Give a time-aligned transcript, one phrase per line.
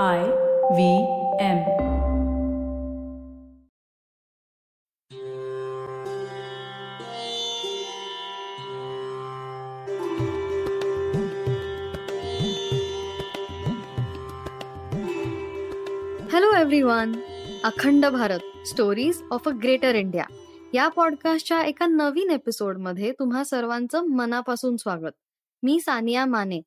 [0.00, 0.96] I V
[1.40, 1.58] M.
[16.32, 17.12] Hello everyone
[17.64, 20.24] Akhand Bharat stories of a greater India
[20.74, 25.12] या पॉडकास्टच्या एका नवीन एपिसोडमध्ये तुम्हा सर्वांचं मनापासून स्वागत.
[25.62, 26.60] मी सानिया माने.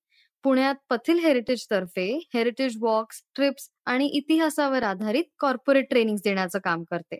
[0.46, 2.04] पुण्यात पथिल हेरिटेज तर्फे
[2.34, 7.18] हेरिटेज वॉक्स ट्रिप्स आणि इतिहासावर आधारित कॉर्पोरेट ट्रेनिंग देण्याचं काम करते.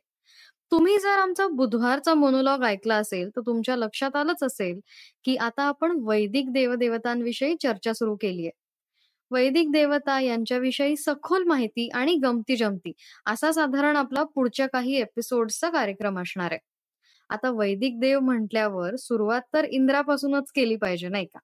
[0.72, 4.80] तुम्ही जर आमचा बुधवारचा मोनोलॉग ऐकला असेल तर तुमच्या लक्षात आलंच असेल
[5.26, 8.52] की आता आपण वैदिक देवदेवतांविषयी चर्चा सुरू केली आहे
[9.32, 12.92] वैदिक देवता यांच्याविषयी सखोल माहिती आणि गमती जमती
[13.26, 16.60] असा साधारण आपला पुढच्या काही एपिसोडचा कार्यक्रम असणार आहे.
[17.30, 21.40] आता वैदिक देव म्हटल्यावर सुरुवात तर इंद्रापासूनच केली पाहिजे नाही का?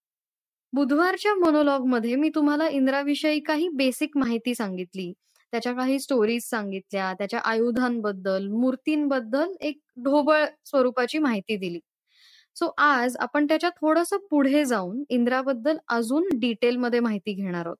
[0.73, 5.11] बुधवारच्या मोनोलॉगमध्ये मी तुम्हाला इंद्राविषयी काही बेसिक माहिती सांगितली.
[5.53, 7.13] त्याच्या काही स्टोरीज सांगितल्या.
[7.13, 11.79] त्याच्या आयुधांबद्दल मूर्तींबद्दल एक ढोबळ स्वरूपाची माहिती दिली.
[12.55, 17.77] सो आज आपण त्याच्या थोडस पुढे जाऊन इंद्राबद्दल अजून डिटेलमध्ये माहिती घेणार आहोत.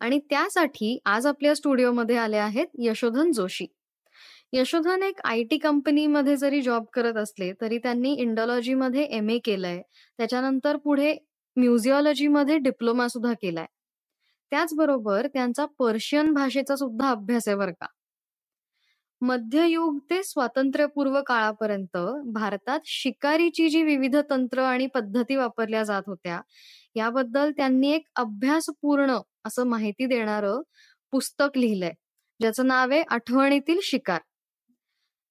[0.00, 3.66] आणि त्यासाठी आज आपल्या स्टुडिओमध्ये आले आहेत यशोधन जोशी.
[4.52, 9.80] यशोधन एक आय टी कंपनीमध्ये जरी जॉब करत असले तरी त्यांनी इंडॉलॉजीमध्ये एम ए केलंय.
[10.18, 11.14] त्याच्यानंतर पुढे
[11.60, 13.66] म्युझिओलॉजीमध्ये डिप्लोमा सुद्धा केलाय.
[14.52, 17.86] त्याचबरोबर त्यांचा पर्शियन भाषेचा सुद्धा अभ्यास आहे बरं का.
[19.22, 21.96] मध्ययुग ते स्वातंत्र्यपूर्व काळापर्यंत
[22.32, 26.40] भारतात शिकारीची जी विविध तंत्र आणि पद्धती वापरल्या जात होत्या
[26.96, 30.60] याबद्दल त्यांनी एक अभ्यासपूर्ण असं माहिती देणारं
[31.12, 31.92] पुस्तक लिहिलंय.
[32.40, 34.20] ज्याचं नाव आहे आठवणीतील शिकार.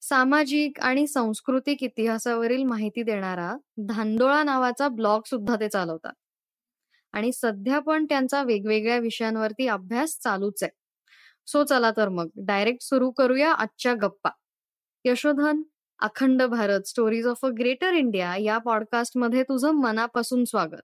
[0.02, 6.14] सामाजिक आणि सांस्कृतिक इतिहासावरील माहिती देणारा धांदोळा नावाचा ब्लॉग सुद्धा ते चालवतात.
[7.14, 10.72] आणि सध्या पण त्यांचा वेगवेगळ्या विषयांवरती अभ्यास चालूच आहे.
[11.48, 14.30] सो चला तर मग डायरेक्ट सुरू करूया आजच्या गप्पा.
[15.06, 15.62] Yashodhan
[16.00, 20.82] Akhand Bharat stories of a greater India या पॉडकास्टमध्ये तुझं मनापासून स्वागत.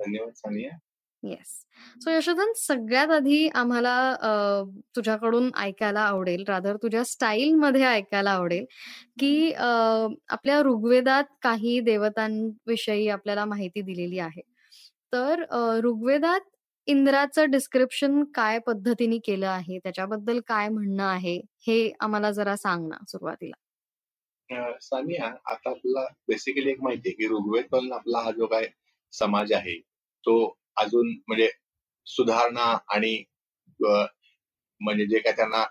[0.00, 0.78] धन्यवाद सानिया.
[1.22, 1.48] येस
[2.00, 3.94] सो यशोधन सगळ्यात आधी आम्हाला
[4.96, 8.64] तुझ्याकडून ऐकायला आवडेल रादर तुझ्या स्टाईल मध्ये ऐकायला आवडेल
[9.20, 14.42] की आपल्या ऋग्वेदात काही देवतांविषयी आपल्याला माहिती दिलेली आहे.
[15.12, 15.42] तर
[15.84, 16.40] ऋग्वेदात
[16.88, 21.36] इंद्राचं डिस्क्रिप्शन काय पद्धतीने केलं आहे त्याच्याबद्दल काय म्हणणं आहे
[21.66, 23.56] हे आम्हाला जरा सांग ना सुरुवातीला.
[24.80, 28.66] सानिया आता आपला बेसिकली एक माहिती आहे की ऋग्वेद आपला हा जो काय
[29.12, 29.78] समाज आहे
[30.24, 30.34] तो
[30.80, 31.48] अजून म्हणजे
[32.06, 33.22] सुधारणा आणि
[34.80, 35.64] म्हणजे जे काय त्यांना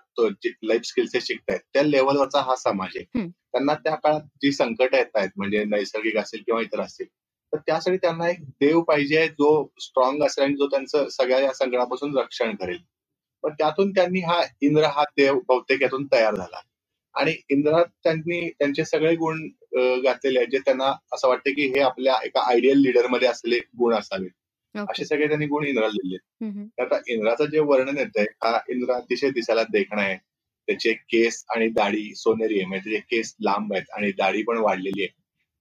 [0.62, 3.04] लाईफ स्किल्स शिकतायत त्या लेवलवरचा हा समाज आहे.
[3.52, 7.06] त्यांना त्या काळात जी संकट येत आहेत म्हणजे नैसर्गिक असेल किंवा इतर असतील
[7.52, 9.50] तर त्यासाठी त्यांना एक देव पाहिजे जो
[9.80, 12.78] स्ट्रॉंग असेल आणि जो त्यांचं सगळ्या या संकटापासून रक्षण करेल.
[13.44, 16.60] पण त्यातून त्यांनी हा इंद्र हा देव बहुतेक यातून तयार झाला.
[17.14, 19.40] आणि इंद्रात त्यांनी त्यांचे सगळे गुण
[20.04, 24.30] घातलेले आहेत जे त्यांना असं वाटतं की हे आपल्या एका आयडियल लीडरमध्ये असलेले गुण असावेत.
[24.74, 26.16] असे सगळे त्यांनी गुण इंद्राला दिले
[26.82, 30.16] आता इंद्राचं जे वर्णन येतंय हा इंद्र अतिशय दिसायला देखणा आहे.
[30.68, 32.64] त्याचे केस आणि दाढी सोनेरी आहे.
[32.66, 35.12] म्हणजे त्याचे केस लांब आहेत आणि दाढी पण वाढलेली आहे.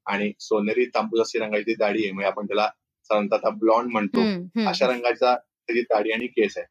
[0.06, 2.68] आणि सोनेरी तांबूस अशी रंगाची दाढी आहे म्हणजे आपण त्याला
[3.10, 4.22] साधारणतः ब्लॉन्ड म्हणतो.
[4.70, 6.66] अशा रंगाचा त्याची दाढी आणि केस आहे.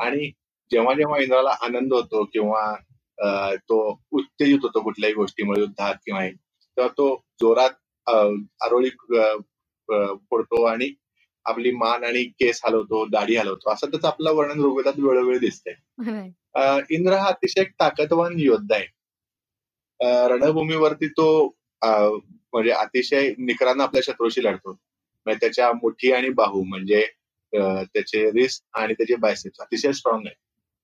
[0.00, 0.30] आणि
[0.70, 2.74] जेव्हा जेव्हा इंद्राला आनंद होतो किंवा
[3.68, 3.78] तो
[4.12, 7.70] उत्तेजित होतो कुठल्याही गोष्टीमुळे युद्धात किंवा तेव्हा तो जोरात
[8.64, 8.90] आरोळी
[9.88, 10.88] फोडतो आणि
[11.46, 15.74] आपली मान आणि केस हलवतो दाढी हलवतो असं त्याचं आपलं वर्णन ऋग्वेदात वेळोवेळी दिसतंय.
[16.90, 18.86] इंद्र हा अतिशय ताकदवान योद्धा आहे.
[20.28, 21.26] रणभूमीवरती तो
[21.82, 24.70] म्हणजे अतिशय निकरानं आपल्या शत्रूशी लढतो.
[24.70, 27.04] म्हणजे त्याच्या मुठी आणि बाहू म्हणजे
[27.52, 30.34] त्याचे रिस्ट आणि त्याचे बायसेप्स अतिशय स्ट्रॉंग आहे.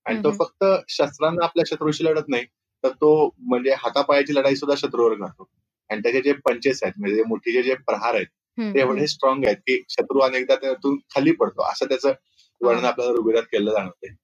[0.07, 0.31] आणि तो.
[0.31, 2.45] फक्त शस्त्रांना आपल्या शत्रूशी लढत नाही
[2.85, 5.49] तर तो म्हणजे हातापायाची लढाई सुद्धा शत्रूवर करतो.
[5.91, 8.27] आणि त्याचे जे पंचेस आहेत म्हणजे मुठीचे जे प्रहार आहेत
[8.59, 8.81] ते.
[8.81, 11.63] एवढे स्ट्रॉंग आहेत की शत्रू अनेकदा त्यातून खाली पडतो.
[11.71, 12.13] असं त्याचं
[12.61, 12.85] वर्णन.
[12.85, 14.15] आपल्याला ऋग्वेदात केलं जाणवते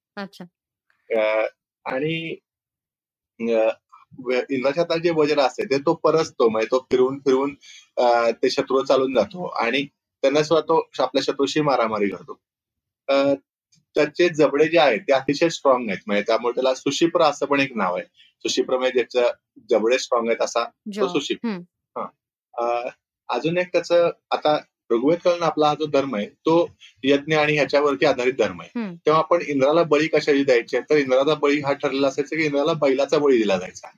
[1.85, 2.15] आणि
[3.41, 6.49] इंद्राच्या हातात जे वज्र असते ते तो परसतो.
[6.49, 7.55] म्हणजे तो फिरवून फिरवून
[8.43, 9.83] ते शत्रू चालून जातो आणि
[10.23, 12.39] त्यांना सुद्धा तो आपल्या शत्रूशी मारामारी करतो.
[13.97, 16.01] त्याचे जबडे जे आहेत ते अतिशय स्ट्रॉंग आहेत.
[16.07, 18.05] म्हणजे त्यामुळे त्याला सुशिप्र असं पण एक नाव आहे.
[18.45, 19.31] सुशिप्र म्हणजे ज्याचं
[19.71, 21.49] जबडे स्ट्रॉंग आहेत असा तो सुशिप्र.
[23.29, 24.59] अजून एक त्याचं आता
[24.91, 26.71] ऋग्वेद काळात आपला हा जो धर्म आहे तो
[27.05, 28.71] यज्ञ आणि ह्याच्यावरती आधारित धर्म आहे.
[28.97, 33.19] तेव्हा आपण इंद्राला बळी कशाची द्यायची तर इंद्राचा बळी हा ठरलेला असायचा की इंद्राला बैलाचा
[33.19, 33.89] बळी दिला जायचा.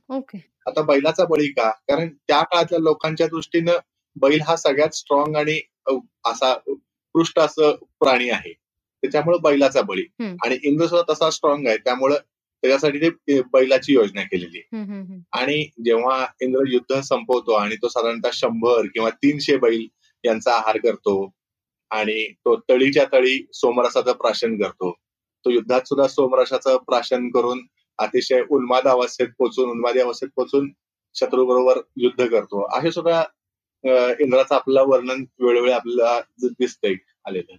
[0.66, 1.70] आता बैलाचा बळी का?
[1.70, 3.72] कारण त्या काळातल्या लोकांच्या दृष्टीनं
[4.20, 5.60] बैल हा सगळ्यात स्ट्रॉंग आणि
[6.24, 8.52] असा उत्कृष्ट असं प्राणी आहे.
[9.02, 10.02] त्याच्यामुळे बैलाचा बळी.
[10.44, 11.76] आणि इंद्र सुद्धा तसा स्ट्रॉंग आहे.
[11.76, 12.16] त्यामुळं
[12.62, 14.82] त्याच्यासाठी ते बैलाची योजना केलेली आहे.
[15.32, 19.86] आणि जेव्हा इंद्र युद्ध संपवतो आणि तो साधारणतः शंभर किंवा तीनशे बैल
[20.24, 21.30] यांचा आहार करतो
[21.90, 24.94] आणि तो तळीच्या तळी सोमरसाचं प्राशन करतो
[25.44, 27.60] तो युद्धात सुद्धा सोमरसाचं प्राशन करून
[27.98, 30.72] अतिशय उन्माद अवस्थेत पोचून उन्मादी अवस्थेत पोचून
[31.14, 33.22] शत्रू बरोबर युद्ध करतो असे सुद्धा
[34.20, 36.94] इंद्राचं आपलं वर्णन वेळोवेळी आपल्याला दिसतंय
[37.28, 37.52] आलेलं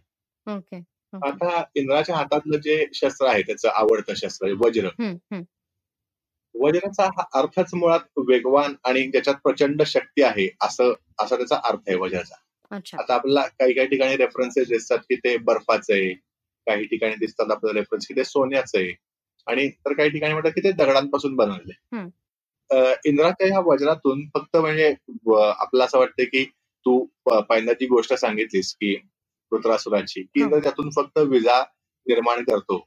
[0.57, 0.79] ओके.
[1.13, 4.89] आता इंद्राच्या हातातलं जे शस्त्र आहे त्याचं आवडतं शस्त्र वज्र.
[6.55, 11.95] वज्राचा हा अर्थच मुळात वेगवान आणि ज्याच्यात प्रचंड शक्ती आहे असं असा त्याचा अर्थ आहे
[11.95, 12.35] वज्राचा.
[12.99, 16.13] आता आपल्याला काही काही ठिकाणी रेफरन्सेस दिसतात की ते बर्फाचं आहे
[16.67, 18.93] काही ठिकाणी दिसतात आपल्याला रेफरन्स की ते सोन्याचं आहे
[19.47, 21.73] आणि तर काही ठिकाणी म्हणतात की ते दगडांपासून बनवले.
[23.05, 26.43] इंद्राच्या ह्या वज्रातून फक्त म्हणजे व- आपलं असं वाटतं की
[26.85, 28.95] तू पहिल्यांदा जी गोष्ट सांगितलीस की
[29.51, 31.61] वृत्रासुराची की इंद्र त्यातून फक्त विजा
[32.07, 32.77] निर्माण करतो.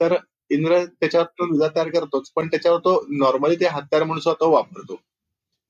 [0.00, 0.14] तर
[0.50, 4.50] इंद्र त्याच्यावर तो विजा तयार करतोच पण त्याच्यावर तो नॉर्मली ते हत्यार म्हणून सुद्धा तो
[4.50, 5.00] वापरतो.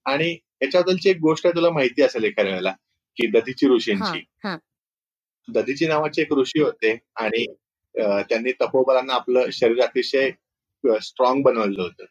[0.04, 2.72] आणि याच्याबद्दलची एक गोष्ट तुला माहिती असेल एखाद्या वेळेला
[3.16, 4.24] की दधीची हा ऋषींची.
[4.44, 4.56] हा
[5.48, 7.44] दधीची नावाचे एक ऋषी होते आणि
[7.94, 10.30] त्यांनी तपोबलांना आपलं शरीर अतिशय
[11.02, 12.04] स्ट्रॉंग बनवलं होतं.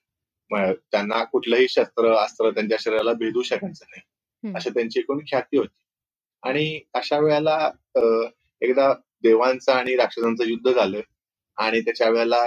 [0.91, 4.01] त्यांना कुठलंही शस्त्र अस्त्र त्यांच्या शरीराला भेदू शकायचं नाही.
[4.56, 5.79] अशी त्यांची एकूण ख्याती होती.
[6.44, 7.57] आणि अशा वेळेला
[8.62, 8.94] एकदा
[9.24, 11.00] देवांचं आणि राक्षसांचं युद्ध झालं
[11.57, 12.45] आणि त्याच्या वेळेला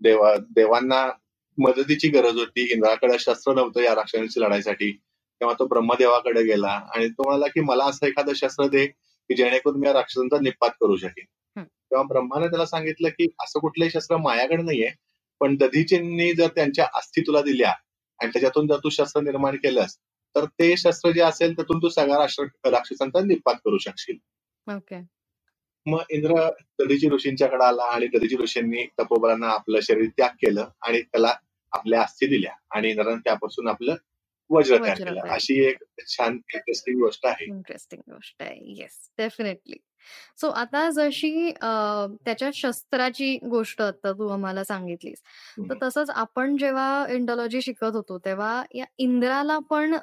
[0.00, 1.06] देवा देवांना
[1.58, 4.90] मदतीची गरज होती इंद्राकडे शस्त्र नव्हतं या राक्षसांशी लढायसाठी
[5.40, 9.78] तेव्हा तो ब्रह्मदेवाकडे गेला आणि तो म्हणाला की मला असं एखादं शस्त्र दे की जेणेकरून
[9.80, 11.24] मी या राक्षसांचा निपात करू शकेन.
[11.56, 14.88] तेव्हा ब्रह्माने त्याला सांगितलं की असं कुठलंही शस्त्र माझ्याकडे नाहीये
[15.40, 17.72] पण दधीचींनी जर त्यांच्या अस्थी तुला दिल्या
[18.20, 19.96] आणि त्याच्यातून जर तू शस्त्र निर्माण केलंस
[20.36, 24.16] तर ते शस्त्र जे असेल त्यातून तू सगळ्या राष्ट्र राक्षसांचा निपात करू शकशील.
[24.74, 25.14] ओके.
[25.86, 31.34] मग इंद्र दधीची ऋषींच्याकडे आला आणि दधीची ऋषींनी तपोबलांना आपलं शरीर त्याग केलं आणि त्याला
[31.72, 32.52] आपल्या अस्थी दिल्या.
[32.70, 33.94] आणि इंद्राने त्यापासून आपलं
[34.50, 35.20] वज्र तयार केलं.
[35.28, 39.76] अशी एक छान इंटरेस्टिंग गोष्ट आहे इंटरेस्टिंग गोष्ट आहे येस डेफिनेटली
[40.40, 45.22] सो आता जशी त्याच्या शस्त्राची गोष्ट आता तू आम्हाला सांगितलीस
[45.60, 45.74] तर.
[45.82, 49.94] तसंच आपण जेव्हा इंडॉलॉजी शिकत होतो तेव्हा या इंद्राला पण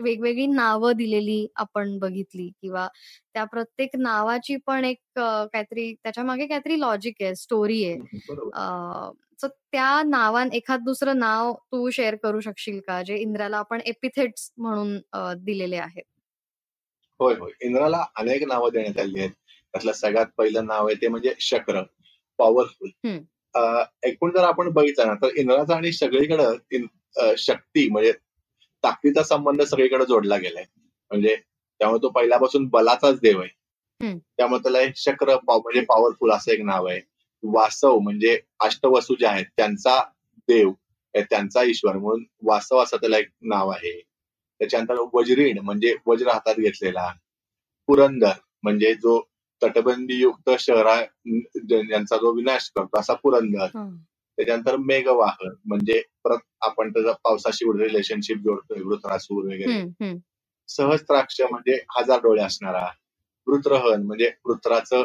[0.00, 2.86] वेगवेगळी नावं दिलेली आपण बघितली किंवा
[3.34, 7.96] त्या प्रत्येक नावाची पण एक काहीतरी त्याच्यामागे काहीतरी लॉजिक आहे स्टोरी आहे.
[9.40, 13.02] सो त्या नावान एखाद दुसरं नाव तू शेअर करू शकशील का?
[13.02, 14.96] जे इंद्राला आपण एपिथेट्स म्हणून
[15.44, 16.04] दिलेले आहेत.
[17.20, 17.50] होय होय.
[17.60, 19.30] इंद्राला अनेक नावं देण्यात आली आहेत.
[19.74, 21.82] त्यातलं सगळ्यात पहिलं नाव आहे ते म्हणजे शक्र
[22.38, 22.90] पॉवरफुल.
[24.02, 28.12] एकूण जर आपण बघितलं ना तर इंद्राचा आणि सगळीकडे शक्ती म्हणजे
[28.84, 30.64] ताकदीचा संबंध सगळीकडे जोडला गेलाय.
[31.10, 31.36] म्हणजे
[31.78, 33.50] त्यामुळे तो पहिल्यापासून बलाचाच देव आहे.
[34.36, 37.00] त्यामुळे त्याला एक शक्र पाव- म्हणजे पॉवरफुल असं एक नाव आहे.
[37.42, 40.02] वासव म्हणजे अष्टवसू जे आहेत त्यांचा
[40.38, 40.72] देव
[41.14, 44.02] त्यांचा ईश्वर म्हणून वासव असं त्याला एक नाव आहे.
[44.58, 47.12] त्याच्यानंतर वज्रीण म्हणजे वज्र हातात घेतलेला.
[47.86, 48.30] पुरंदर
[48.62, 49.28] म्हणजे जो
[49.62, 51.00] तटबंदीयुक्त शहरा
[51.90, 53.66] यांचा जो विनाश करतो असा पुरंदर.
[54.38, 60.14] त्याच्यानंतर मेघवाहन म्हणजे परत आपण त्याचा पावसाशी रिलेशनशिप जोडतोय वृत्रासूर वगैरे.
[60.68, 62.86] सहस्त्राक्ष म्हणजे हजार डोळे असणारा
[63.46, 65.04] वृत्रहन म्हणजे वृत्राचं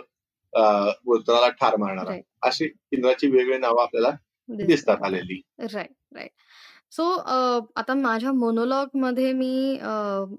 [1.06, 2.18] वृत्राला ठार मारणारा.
[2.42, 4.10] अशी इंद्राची वेगवेगळी नावं आपल्याला
[4.50, 4.98] दिसतात दिसतात.
[5.04, 6.30] आलेली राईट राईट
[6.94, 7.04] सो
[7.76, 9.92] आता माझ्या मोनोलॉगमध्ये मी अ,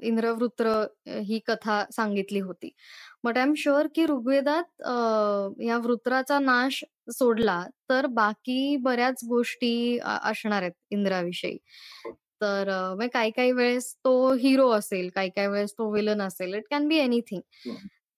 [0.02, 0.72] इंद्रवृत्र
[1.20, 2.70] ही कथा सांगितली होती.
[3.24, 4.92] बट आय एम शुअर की ऋग्वेदात अ,
[5.60, 11.56] या वृत्राचा नाश सोडला तर बाकी बऱ्याच गोष्टी अ, असणार आहेत इंद्राविषयी.
[12.40, 16.54] तर अ, म्हणजे काही काही वेळेस तो हिरो असेल काही काही वेळेस तो विलन असेल
[16.54, 17.40] इट कॅन बी एनिथिंग.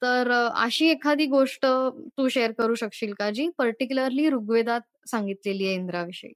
[0.02, 5.74] तर अ, अशी एखादी गोष्ट तू शेअर करू शकशील का जी पर्टिक्युलरली ऋग्वेदात सांगितलेली आहे
[5.74, 6.32] इंद्राविषयी?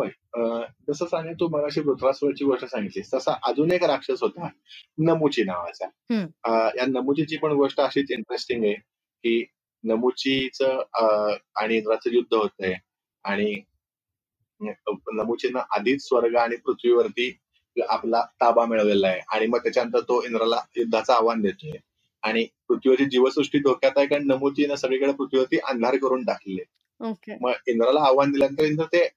[0.00, 0.64] होय.
[0.88, 4.48] जसं सांगेल तू मगाशी वृत्रासुराची गोष्ट सांगितलीस तसा अजून एक राक्षस होता
[4.98, 5.86] नमुची नावाचा.
[6.76, 9.44] या नमुचीची पण गोष्ट अशीच इंटरेस्टिंग आहे की
[9.84, 12.74] नमुचीच आणि इंद्राचं युद्ध होतंय
[13.24, 13.54] आणि
[15.14, 17.30] नमुचीनं आधीच स्वर्ग आणि पृथ्वीवरती
[17.76, 21.78] आपला ताबा मिळवलेला आहे आणि मग त्याच्यानंतर तो इंद्राला युद्धाचं आव्हान देतोय.
[22.22, 26.62] आणि पृथ्वीवरची जीवसृष्टी धोक्यात आहे कारण नमुचीनं सगळीकडे पृथ्वीवरती अंधार करून टाकले
[27.00, 27.36] ओके.
[27.40, 29.08] मग इंद्राला आव्हान दिल्यानंतर इंद्र ते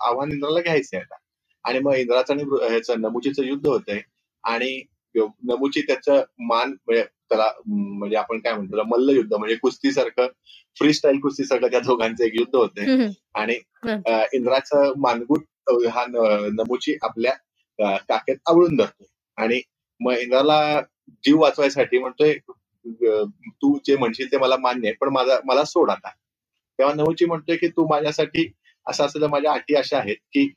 [0.00, 1.14] आव्हान इंद्राला घ्यायचंय आता.
[1.64, 4.00] आणि मग इंद्राचं आणि ह्याचं नमुचीचं युद्ध होतंय.
[4.44, 4.82] आणि
[5.44, 10.26] नमुची त्याचं मान म्हणजे त्याला म्हणजे आपण काय म्हणतो त्याला मल्लयुद्ध म्हणजे कुस्तीसारखं
[10.76, 12.86] फ्री स्टाईल कुस्तीसारखं त्या दोघांचं एक युद्ध होतंय.
[13.34, 13.54] आणि
[14.32, 15.44] इंद्राचं मानगुट
[15.88, 17.32] हा नमुची आपल्या
[17.78, 19.04] अ, काखेत आवळून धरतो
[19.38, 19.60] आणि
[20.00, 20.80] मग इंद्राला
[21.24, 22.34] जीव वाचवायसाठी म्हणतोय
[23.62, 26.08] तू जे म्हणशील ते मला मान्य आहे पण माझा मला सोड आता.
[26.78, 28.44] तेव्हा नवची म्हणतोय की तू माझ्यासाठी
[28.86, 30.52] असं असं माझ्या अटी अशा आहेत की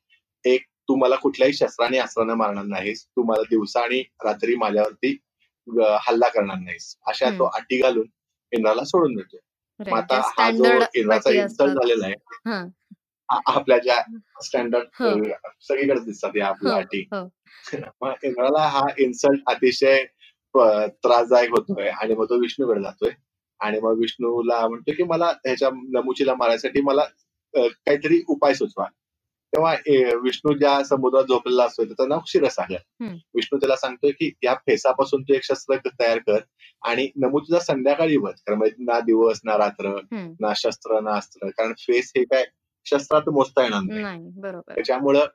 [0.46, 3.04] एक तू मला कुठल्याही शस्त्राने अस्त्राने मारणार नाहीस.
[3.06, 5.18] तू मला दिवसा आणि रात्री माझ्यावरती
[6.02, 6.96] हल्ला करणार नाहीस.
[7.08, 8.08] अशा तो अटी घालून
[8.52, 9.40] इंद्राला सोडून देतोय.
[9.80, 10.66] मग राईट आता हा जो
[10.96, 12.16] इंद्राचा इन्सल्ट झालेला आहे
[12.50, 12.64] हा.
[13.46, 14.00] आपल्या ज्या
[14.44, 15.10] स्टँडर्ड हो.
[15.62, 17.28] सगळीकडे दिसतात या आपल्या हो, अटी हो.
[18.02, 20.04] मग इंद्राला हा इन्सल्ट अतिशय
[20.88, 23.12] त्रासदायक होतोय आणि मग तो विष्णूकडे जातोय.
[23.60, 27.02] आणि मग विष्णूला म्हणतो की मला ह्याच्या नमुचीला मारायसाठी मला
[27.56, 28.86] काहीतरी उपाय सुचवा.
[29.54, 29.74] तेव्हा
[30.24, 32.77] विष्णू ज्या समुद्रात झोपलेला असतोय त्याचं नाव क्षीरसागर.
[33.36, 36.39] विष्णू त्याला सांगतोय की या फेसापासून तू एक शस्त्र तयार कर
[36.82, 39.89] आणि नमुचीला संध्याकाळी बस कारण मग ना दिवस ना रात्र.
[40.39, 41.50] ना शस्त्र ना अस्त्र.
[41.50, 42.46] कारण फेस हे काय
[42.86, 44.04] शस्त्रात मोजता येणार नाही.
[44.75, 45.25] त्याच्यामुळं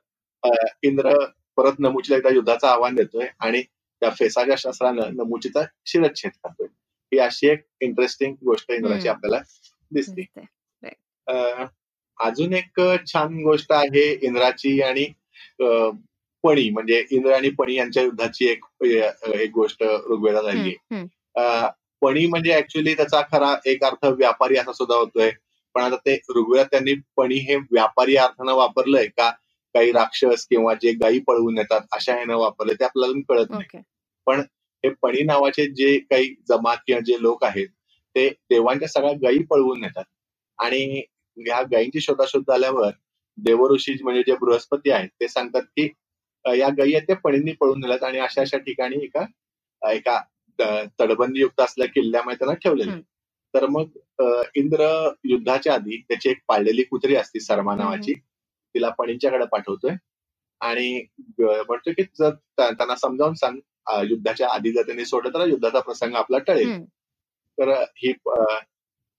[0.83, 1.13] इंद्र
[1.57, 6.67] परत नमुचीला एकदा युद्धाचं आव्हान देतोय आणि त्या फेसाच्या शस्त्रानं नमुचीचा शिरच्छेद करतोय.
[7.11, 9.07] ही अशी एक इंटरेस्टिंग गोष्ट इंद्राची.
[9.07, 9.43] आपल्याला
[9.91, 10.21] दिसते.
[12.17, 15.05] अजून एक छान गोष्ट आहे इंद्राची आणि
[16.43, 18.65] पणी म्हणजे इंद्र आणि पणी यांच्या युद्धाची एक
[19.35, 20.75] एक गोष्ट ऋग्वेदात आली
[22.01, 25.29] पणी म्हणजे ऍक्च्युली त्याचा खरा एक अर्थ व्यापारी असा सुद्धा होतोय.
[25.75, 29.29] पण आता ते ऋग्वेदात त्यांनी पणी हे व्यापारी अर्थानं वापरलंय का?
[29.75, 32.75] काही राक्षस किंवा जे गायी पळवून येतात अशा ह्यानं वापरलंय.
[32.79, 33.63] ते आपल्याला कळत नाही.
[33.63, 34.41] ओके.
[34.83, 37.67] हे पणी नावाचे जे काही जमात किंवा जे लोक आहेत
[38.15, 40.03] ते देवांच्या सगळ्या गायी पळवून नेतात.
[40.59, 41.01] आणि
[41.37, 42.89] ह्या गायींची शोधाशोध झाल्यावर
[43.37, 45.89] देवऋषी म्हणजे जे बृहस्पती आहेत ते सांगतात की
[46.59, 49.25] या गायी आहेत त्या पणींनी पळून नेल्यात आणि अशा अशा ठिकाणी एका
[49.93, 50.21] एका
[50.59, 52.91] त- तटबंदीयुक्त असलेल्या किल्ल्यामध्ये त्यांना ठेवलेलं.
[53.53, 53.85] तर मग
[54.55, 58.13] इंद्र युद्धाच्या आधी त्याची एक पाळलेली कुत्री असते सरमा नावाची
[58.75, 59.91] तिला पणींच्याकडे पाठवतोय
[60.61, 60.99] आणि
[61.39, 63.57] अ, म्हणतोय की जर त्या- त्यांना समजावून सांग
[64.09, 66.69] युद्धाच्या आधी जर त्यांनी सोडलं तर युद्धाचा प्रसंग आपला टळेल.
[67.59, 68.13] तर ही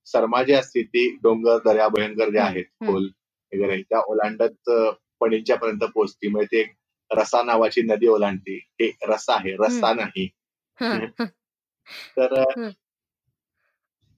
[0.07, 2.65] अ, सरमा जी असते ती डोंगर दर्या भयंकर हम्म, आहेत.
[2.87, 3.09] खोल
[3.53, 6.73] वगैरे त्या ओलांडत अ, पणींच्या पर्यंत पोहोचती म्हणजे ते एक
[7.11, 9.93] रसा नावाची नदी ओलांडते हे रसा आहे रस्ता.
[9.95, 10.27] नाही.
[12.17, 12.43] तर.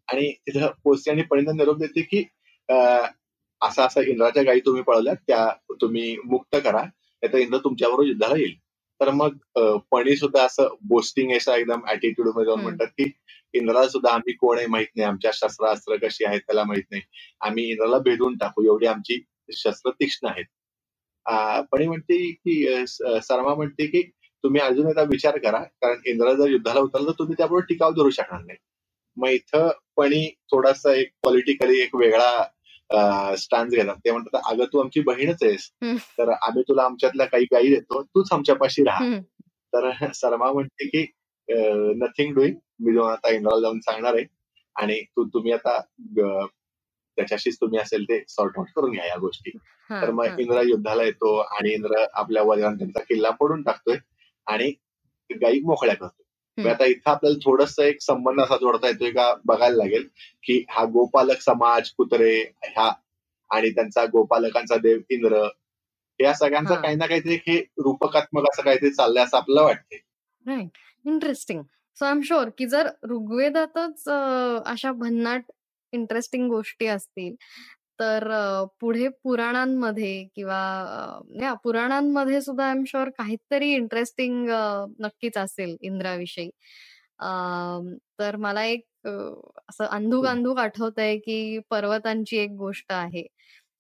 [0.09, 2.25] आणि तिथं पोचते आणि पणींना निरोप देते की
[2.69, 5.49] असा असा इंद्राच्या गायी तुम्ही पळवल्या त्या
[5.81, 8.55] तुम्ही मुक्त करा नाहीतर इंद्र तुमच्याबरोबर युद्धाला येईल
[9.01, 9.37] तर मग
[9.93, 12.61] पणी सुद्धा असं बोस्टिंग असा एकदम अॅटिट्यूडमध्ये जाऊन.
[12.61, 13.11] म्हणतात की
[13.57, 15.09] इंद्राला सुद्धा आम्ही कोण आहे माहीत नाही.
[15.09, 17.03] आमच्या शस्त्रास्त्र कशी आहेत त्याला माहीत नाही.
[17.41, 18.65] आम्ही इंद्राला भेदून टाकू.
[18.65, 19.21] एवढी आमची
[19.57, 20.45] शस्त्र तीक्ष्ण आहेत.
[21.73, 24.03] पणी म्हणते की सरमा म्हणते की
[24.45, 25.63] तुम्ही अजून एकदा विचार करा.
[25.83, 28.59] कारण इंद्र जर युद्धाला उतरलं तर तुम्ही त्याबरोबर टिकाव धरू शकणार नाही.
[29.17, 33.95] मग इथं पणी थोडासा एक पॉलिटिकली एक वेगळा स्टॅन्ड घेतात.
[34.05, 35.69] ते म्हणतात अगं तू आमची बहीणच आहेस.
[36.19, 38.03] तर आम्ही तुला आमच्यातल्या काही गायी देतो.
[38.03, 39.19] तूच आमच्यापाशी राहा.
[39.73, 41.05] तर सरमा म्हणते की
[41.49, 44.25] नथिंग डुईंग मी जाऊन आता इंद्राला जाऊन सांगणार आहे.
[44.77, 45.81] आणि तू तुम्ही आता
[47.19, 49.51] त्याच्याशीच तुम्ही असेल ते सॉर्ट आउट करून घ्या या गोष्टी.
[49.91, 50.25] तर मग.
[50.39, 53.97] इंद्र युद्धाला येतो आणि इंद्र आपल्या वज्रान त्यांचा किल्ला फोडून टाकतोय
[54.47, 54.73] आणि
[55.31, 56.23] गायी मोकळ्या करतो
[56.59, 60.07] मग आता इथं आपल्याला थोडस एक संबंध असा जोडता येतोय का बघायला लागेल
[60.43, 62.35] की हा गोपालक समाज कुत्रे
[62.65, 62.91] ह्या
[63.51, 65.49] आणि त्यांचा गोपालकांचा देव इंद्र
[66.21, 66.75] या सगळ्यांचं.
[66.83, 69.99] काही ना काहीतरी हे रूपकात्मक असं काहीतरी चाललंय असं आपल्याला वाटतंय.
[71.07, 71.63] Interesting
[71.97, 74.09] so I am sure की जर ऋग्वेदातच
[74.67, 75.51] अशा भन्नाट
[75.93, 77.35] इंटरेस्टिंग गोष्टी असतील
[78.01, 78.29] तर
[78.81, 80.59] पुढे पुराणांमध्ये किंवा
[81.41, 84.49] या पुराणांमध्ये सुद्धा आय एम शुअर काहीतरी इंटरेस्टिंग
[85.01, 86.51] नक्कीच असेल इंद्राविषयी
[88.19, 90.37] तर मला एक असं अंधुक हम्म.
[90.37, 93.27] अंधुक आठवत आहे की पर्वतांची एक गोष्ट आहे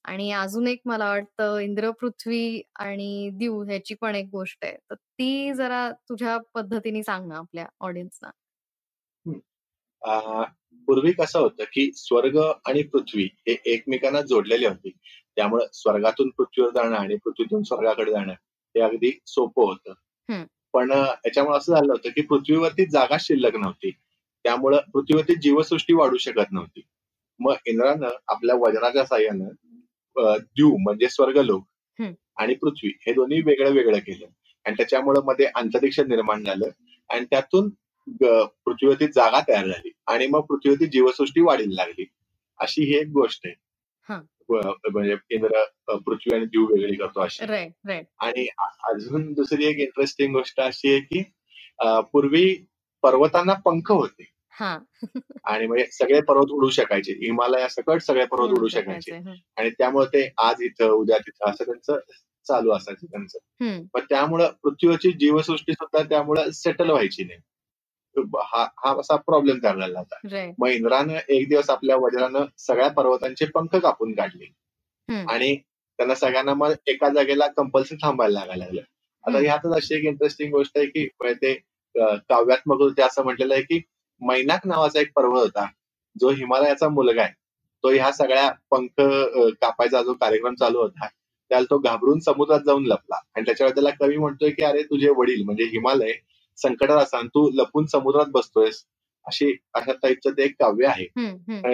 [0.06, 4.76] आणि अजून एक मला वाटतं इंद्र पृथ्वी आणि दिव ह्याची पण एक गोष्ट आहे.
[4.90, 8.30] तर ती जरा तुझ्या पद्धतीने सांग ना आपल्या ऑडियन्सना
[10.88, 12.36] पूर्वी कसं होतं की स्वर्ग
[12.66, 14.90] आणि पृथ्वी हे एकमेकांना जोडलेले होते.
[15.36, 18.32] त्यामुळे स्वर्गातून पृथ्वीवर जाणं आणि पृथ्वीतून स्वर्गाकडे जाणं
[18.74, 20.44] हे अगदी सोपं होतं.
[20.74, 23.90] पण याच्यामुळे असं झालं होतं की पृथ्वीवरती जागा शिल्लक नव्हती.
[24.44, 26.80] त्यामुळं पृथ्वीवरती जीवसृष्टी वाढू शकत नव्हती.
[27.40, 29.48] मग इंद्रानं आपल्या वजनाच्या साह्यानं
[30.18, 31.66] द्यू म्हणजे स्वर्गलोक
[32.00, 32.12] हम्म.
[32.36, 34.26] आणि पृथ्वी हे दोन्ही वेगळं वेगळं केलं.
[34.64, 36.68] आणि त्याच्यामुळे मध्ये अंतरिक्ष निर्माण झालं
[37.08, 37.68] आणि त्यातून
[38.64, 42.04] पृथ्वीवरती जागा तयार झाली आणि मग पृथ्वीवरती जीवसृष्टी वाढीला लागली.
[42.60, 43.40] अशी ही एक गोष्ट.
[43.44, 43.56] आहे.
[44.90, 45.64] म्हणजे इंद्र
[45.96, 47.44] पृथ्वी आणि जीव वेगळी करतो अशी.
[48.20, 51.22] आणि अजून दुसरी एक इंटरेस्टिंग गोष्ट अशी आहे की
[52.12, 52.66] पूर्वी
[53.02, 54.35] पर्वतांना पंख होते.
[54.60, 54.78] हा.
[55.44, 57.12] आणि म्हणजे सगळे पर्वत उडू शकायचे.
[57.12, 59.12] हिमालया सकट सगळे पर्वत उडू शकायचे.
[59.56, 61.98] आणि त्यामुळे ते आज इथं उद्या तिथं असं त्यांचं
[62.48, 63.38] चालू असायचं त्यांचं.
[63.94, 67.38] पण त्यामुळं पृथ्वीवरची जीवसृष्टी सुद्धा त्यामुळं सेटल व्हायची नाही.
[68.44, 70.18] हा हा असा प्रॉब्लेम तयार होता.
[70.58, 74.44] मग इंद्रानं एक दिवस आपल्या वडिलांना सगळ्या पर्वतांचे पंख कापून काढले.
[75.28, 75.56] आणि
[75.98, 78.80] त्यांना सगळ्यांना मग एका जागेला कंपल्सरी थांबायला लागायला लागलं.
[79.24, 79.38] आता.
[79.38, 81.54] ह्यातच अशी एक इंटरेस्टिंग गोष्ट आहे की म्हणजे ते
[82.18, 83.80] काव्यात्मक असं म्हटलेलं आहे की
[84.20, 85.66] मैनाक नावाचा एक पर्वत होता.
[86.20, 87.32] जो हिमालयाचा मुलगा आहे.
[87.82, 88.88] तो ह्या सगळ्या पंख
[89.60, 91.06] कापायचा जो कार्यक्रम चालू होता
[91.50, 93.20] त्याला तो घाबरून समुद्रात जाऊन लपला.
[93.34, 96.12] आणि त्याच्यावर त्याला कवी म्हणतोय की अरे तुझे वडील म्हणजे हिमालय
[96.56, 98.82] संकटात असताना तू लपून समुद्रात बसतोयस.
[99.26, 101.06] अशी अशा टाईपचं ते एक काव्य आहे.
[101.16, 101.70] हम्म.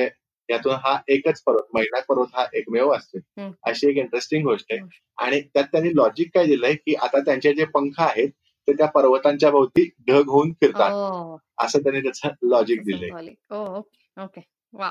[0.51, 3.19] यातून हा एकच पर्वत मैनाक पर्वत हा एकमेव असतो.
[3.67, 4.81] अशी एक इंटरेस्टिंग गोष्ट आहे.
[5.19, 8.29] आणि त्यात त्यांनी लॉजिक काय दिलंय की आता त्यांचे जे पंख आहेत
[8.73, 11.39] ते त्या पर्वतांच्या भोवती ढग होऊन फिरतात Oh.
[11.59, 13.11] असं त्यांनी त्याचं लॉजिक दिलंय
[13.51, 13.75] okay.
[14.17, 14.43] Okay.
[14.73, 14.91] वा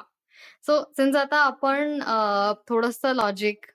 [0.68, 2.00] सो सिन्स आता आपण
[2.70, 3.66] थोडस लॉजिक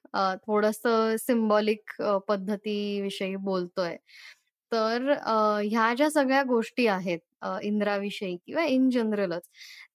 [0.47, 0.81] थोडस
[1.19, 3.97] सिम्बॉलिक पद्धतीविषयी बोलतोय
[4.73, 5.11] तर
[5.65, 7.19] ह्या ज्या सगळ्या गोष्टी आहेत
[7.63, 9.49] इंद्राविषयी किंवा इन जनरलच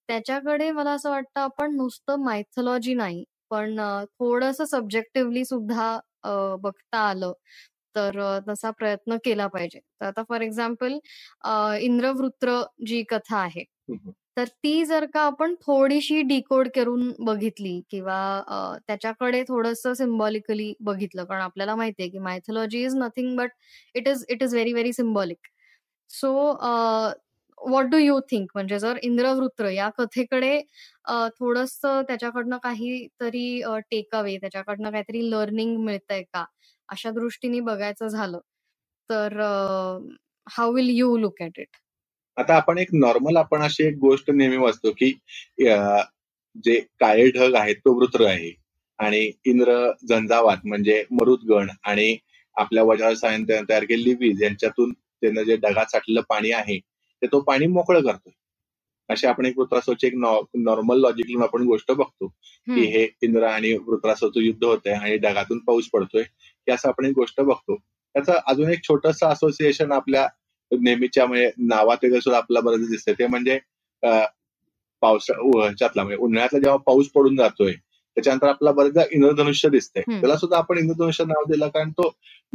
[0.08, 5.98] त्याच्याकडे मला असं वाटतं आपण नुसतं मायथॉलॉजी नाही पण थोडस सब्जेक्टिव्हली सुद्धा
[6.60, 7.32] बघता आलं
[7.94, 9.78] तर तसा प्रयत्न केला पाहिजे.
[10.00, 10.98] तर आता फॉर एक्झाम्पल
[11.82, 13.64] इंद्रवृत्र जी कथा आहे.
[14.36, 21.40] तर ती जर का आपण थोडीशी डिकोड करून बघितली किंवा त्याच्याकडे थोडंसं सिम्बॉलिकली बघितलं कारण
[21.42, 23.50] आपल्याला माहितीये की mythology is nothing but
[23.94, 25.46] it is it is very very symbolic
[26.10, 26.32] so
[27.58, 30.60] what do you think म्हणजे जर इंद्रवृत्र या कथेकडे
[31.38, 36.44] थोडस त्याच्याकडनं काहीतरी टेकावे त्याच्याकडनं काहीतरी लर्निंग मिळतंय का?
[36.92, 38.38] अशा दृष्टीने बघायचं झालं
[39.10, 39.40] तर
[40.46, 41.76] how will you look at it
[42.36, 45.12] आता आपण एक नॉर्मल आपण अशी एक गोष्ट नेहमी वाचतो की
[46.64, 48.52] जे काळे ढग आहेत तो वृत्र आहे
[48.98, 49.76] आणि इंद्र
[50.08, 52.16] झंझावात म्हणजे मरुदगण आणि
[52.56, 57.40] आपल्या वज्राळ सायन तयार केलेली वीज यांच्यातून त्यानं जे ढगात साठलेलं पाणी आहे ते तो
[57.40, 58.32] पाणी मोकळं करतोय.
[59.08, 60.14] अशी आपण एक वृत्रासोची एक
[60.56, 62.26] नॉर्मल लॉजिक आपण गोष्ट बघतो
[62.66, 66.22] की हे इंद्र आणि वृत्रासोचं युद्ध होतंय आणि ढगातून पाऊस पडतोय.
[66.66, 67.76] ही असं आपण एक गोष्ट बघतो.
[67.76, 70.28] त्याचं अजून एक छोटस असोसिएशन आपल्या
[70.70, 73.14] नेहमीच्या म्हणजे नावात वगैरे सुद्धा आपल्याला बरंच दिसतंय.
[73.18, 73.58] ते म्हणजे
[74.02, 74.24] अं,
[75.02, 80.02] पावसा उ- ह्याच्यातला म्हणजे उन्हाळ्यातला जेव्हा पाऊस पडून जातोय त्याच्यानंतर आपल्याला बरेचदा इंद्रधनुष्य दिसतंय.
[80.20, 82.08] त्याला सुद्धा आपण इंद्रधनुष्य नाव दिलं कारण तो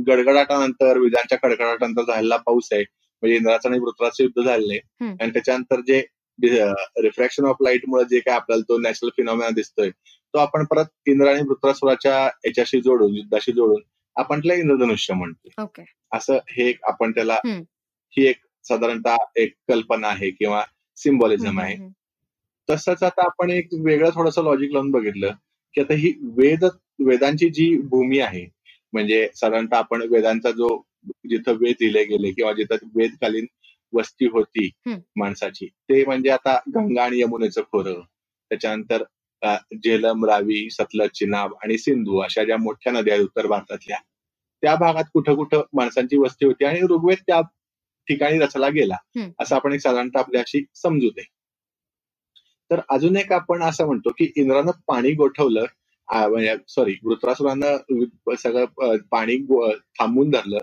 [0.08, 2.82] गडगडाटानंतर विजांच्या कडकडाटानंतर झालेला पाऊस आहे.
[3.24, 4.80] म्हणजे इंद्राचं आणि वृत्राचं युद्ध झालेलं आहे.
[5.22, 6.04] आणि त्याच्यानंतर जे
[7.04, 11.28] रिफ्रॅक्शन ऑफ लाइट मुळे जे काय आपल्याला तो नॅचरल फिनॉमिना दिसतोय तो आपण परत इंद्र
[11.28, 13.82] आणि वृत्रासुराच्या याच्याशी जोडून युद्धाशी जोडून
[14.18, 15.50] आपण त्याला इंद्रधनुष्य म्हणतो
[16.14, 17.38] असं हे एक आपण त्याला.
[18.10, 20.64] ही एक साधारणतः एक कल्पना आहे किंवा
[20.96, 21.76] सिम्बॉलिझम आहे.
[22.70, 25.32] तसंच आता आपण एक वेगळं थोडंसं लॉजिक लावून बघितलं
[25.74, 26.66] की आता ही वेद
[27.06, 28.46] वेदांची जी भूमी आहे
[28.94, 33.46] म्हणजे साधारणतः आपण वेदांचा जो जिथं वेद लिहिले गेले किंवा जिथं वेदकालीन
[33.94, 34.70] वस्ती होती.
[35.16, 38.02] माणसाची ते म्हणजे आता गंगा आणि यमुनेचं खोरं.
[38.50, 39.04] त्याच्यानंतर
[39.84, 43.98] झेलम रावी सतलज चिनाब आणि सिंधू अशा ज्या मोठ्या नद्या आहेत उत्तर भारतातल्या
[44.64, 47.42] त्या भागात कुठं कुठं माणसांची वस्ती होती आणि ऋग्वेद त्या
[48.08, 48.96] ठिकाणी रचला गेला.
[49.40, 51.26] असं आपण एक साधारणतः आपल्या अशी समजूत आहे
[52.72, 55.66] तर अजून एक आपण असं म्हणतो की इंद्रानं पाणी गोठवलं
[56.08, 59.38] आ, म्हणजे सॉरी वृत्रासुरानं सगळं पाणी
[60.00, 60.58] थांबवून धरलं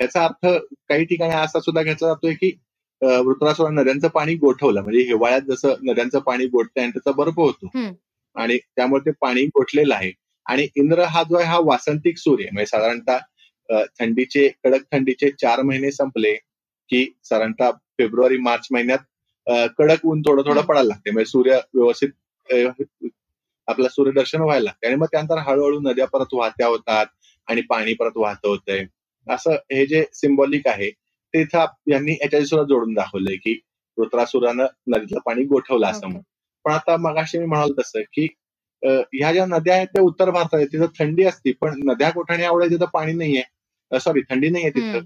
[0.00, 0.46] याचा अर्थ
[0.88, 2.50] काही ठिकाणी असा सुद्धा घेतला जातोय की
[3.02, 7.66] वृत्रासुरानं नद्यांचं पाणी गोठवलं म्हणजे हिवाळ्यात जसं नद्यांचं पाणी गोठतंय आणि त्याचा बर्फ होतो.
[8.34, 10.10] आणि त्यामुळे ते पाणी गोठलेलं आहे
[10.46, 12.44] आणि इंद्र हा जो आहे हा वासंतिक सूर्य.
[12.52, 13.18] म्हणजे साधारणतः
[14.00, 16.34] थंडीचे कडक थंडीचे चार महिने संपले
[16.90, 20.60] की साधारणतः फेब्रुवारी मार्च महिन्यात कडक ऊन थोडं थोडं.
[20.60, 23.08] पडायला लागते म्हणजे सूर्य व्यवस्थित
[23.68, 27.06] आपलं सूर्यदर्शन व्हायला लागते आणि मग त्यानंतर हळूहळू नद्या परत वाहत्या होतात
[27.48, 28.84] आणि पाणी परत वाहत होतंय
[29.26, 30.90] असं हे जे सिम्बॉलिक आहे
[31.34, 31.42] ते
[31.90, 33.58] यांनी याच्याशी सुद्धा जोडून दाखवलंय की
[33.98, 36.06] वृत्रासुरानं नदीतलं पाणी गोठवलं असं.
[36.06, 36.22] म्हणून
[36.64, 38.26] पण आता मगाशी मी म्हणाल तसं की
[38.82, 42.68] ह्या ज्या नद्या आहेत त्या उत्तर भारतात आहेत तिथं थंडी असते पण नद्या कोठण्या एवढ्या
[42.70, 43.42] तिथं पाणी नाहीये.
[43.90, 45.00] सॉरी थंडी नाहीये तिथं.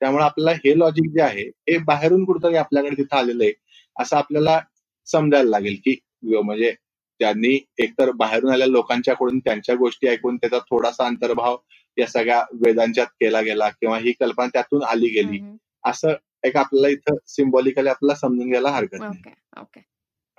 [0.00, 3.52] त्यामुळे आपल्याला हे लॉजिक जे आहे हे बाहेरून कुठेतरी आपल्याकडे तिथं आलेलं आहे
[3.96, 4.60] असं आपल्याला
[5.06, 5.96] समजायला लागेल की
[6.42, 6.74] म्हणजे
[7.20, 11.56] त्यांनी एकतर बाहेरून आलेल्या लोकांच्याकडून त्यांच्या गोष्टी ऐकून त्याचा थोडासा अंतर्भाव
[11.96, 15.38] या सगळ्या वेदांच्यात केला गेला किंवा ही कल्पना त्यातून आली गेली.
[15.84, 19.00] असं एक आपल्याला इथं सिम्बॉलिकली आपल्याला समजून घ्यायला हरकत.
[19.00, 19.32] नाही.
[19.60, 19.80] ओके.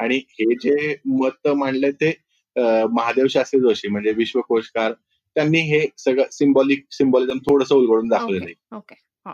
[0.04, 2.12] आणि हे जे मत मांडले ते
[2.56, 4.92] महादेव शास्त्री जोशी म्हणजे विश्वकोशकार
[5.36, 8.96] त्यांनी हे सगळं सिम्बॉलिक सिम्बॉलिझम थोडस उलगडून दाखवलेलं आहे ओके.
[9.26, 9.34] हा.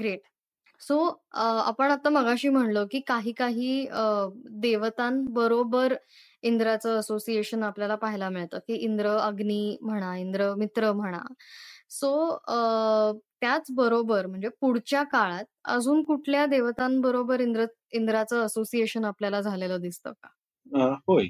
[0.00, 0.20] ग्रेट
[0.80, 0.98] सो
[1.32, 3.86] आपण आता मगाशी म्हणलो की काही काही
[4.60, 5.94] देवतांबरोबर
[6.42, 11.22] इंद्राचं असोसिएशन आपल्याला पाहायला मिळतं की इंद्र अग्नी म्हणा इंद्र मित्र म्हणा.
[11.90, 12.36] सो
[13.40, 20.88] त्याच बरोबर म्हणजे पुढच्या काळात अजून कुठल्या देवतांबरोबर इंद्र इंद्राचं असोसिएशन आपल्याला झालेलं दिसतं का
[21.08, 21.26] होय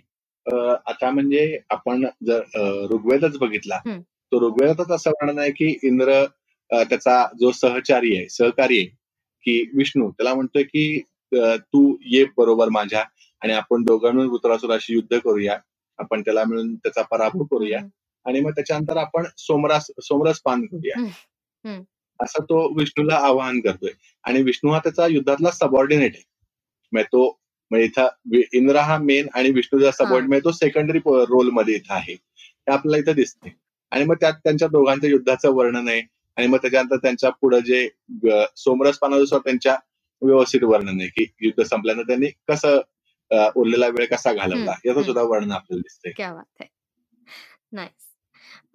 [0.87, 2.41] आता म्हणजे आपण जर
[2.91, 3.79] ऋग्वेदच बघितला.
[4.33, 6.25] तो ऋग्वेदातच असं वर्णन आहे की इंद्र
[6.71, 8.87] त्याचा जो सहचारी आहे सहकारी आहे
[9.45, 11.01] की विष्णू त्याला म्हणतोय की
[11.33, 13.05] तू ये बरोबर माझ्या
[13.43, 15.59] आणि आपण दोघं मिळून वृत्रासुराशी युद्ध करूया
[15.99, 17.81] आपण त्याला मिळून त्याचा पराभव करूया.
[18.27, 21.05] आणि मग त्याच्यानंतर आपण सोमरास सोमरस पान करूया.
[22.21, 23.91] असं तो विष्णूला आवाहन करतोय.
[24.25, 26.23] आणि विष्णू हा त्याचा युद्धातला सबऑर्डिनेट आहे.
[26.93, 31.95] म्हणजे तो म्हणजे इथं इंद्र हा मेन आणि विष्णूचा सबऑर्डिनेट म्हणजे तो सेकंडरी रोलमध्ये इथं
[31.95, 32.13] आहे.
[32.13, 33.55] हे आपल्याला इथं दिसते
[33.91, 36.03] आणि मग त्यात त्यांच्या दोघांच्या युद्धाचं वर्णन आहे.
[36.37, 37.89] आणि मग त्याच्यानंतर त्यांच्या पुढे जे
[38.33, 39.77] अ, सोमरस पानानुसार त्यांच्या
[40.23, 42.81] व्यवस्थित वर्णन आहे की युद्ध संपल्यानंतर त्यांनी कसं
[43.57, 45.03] उरलेला वेळ कसा घालवला याचं.
[45.03, 46.13] सुद्धा वर्णन आपल्याला दिसतंय.
[46.13, 46.33] क्या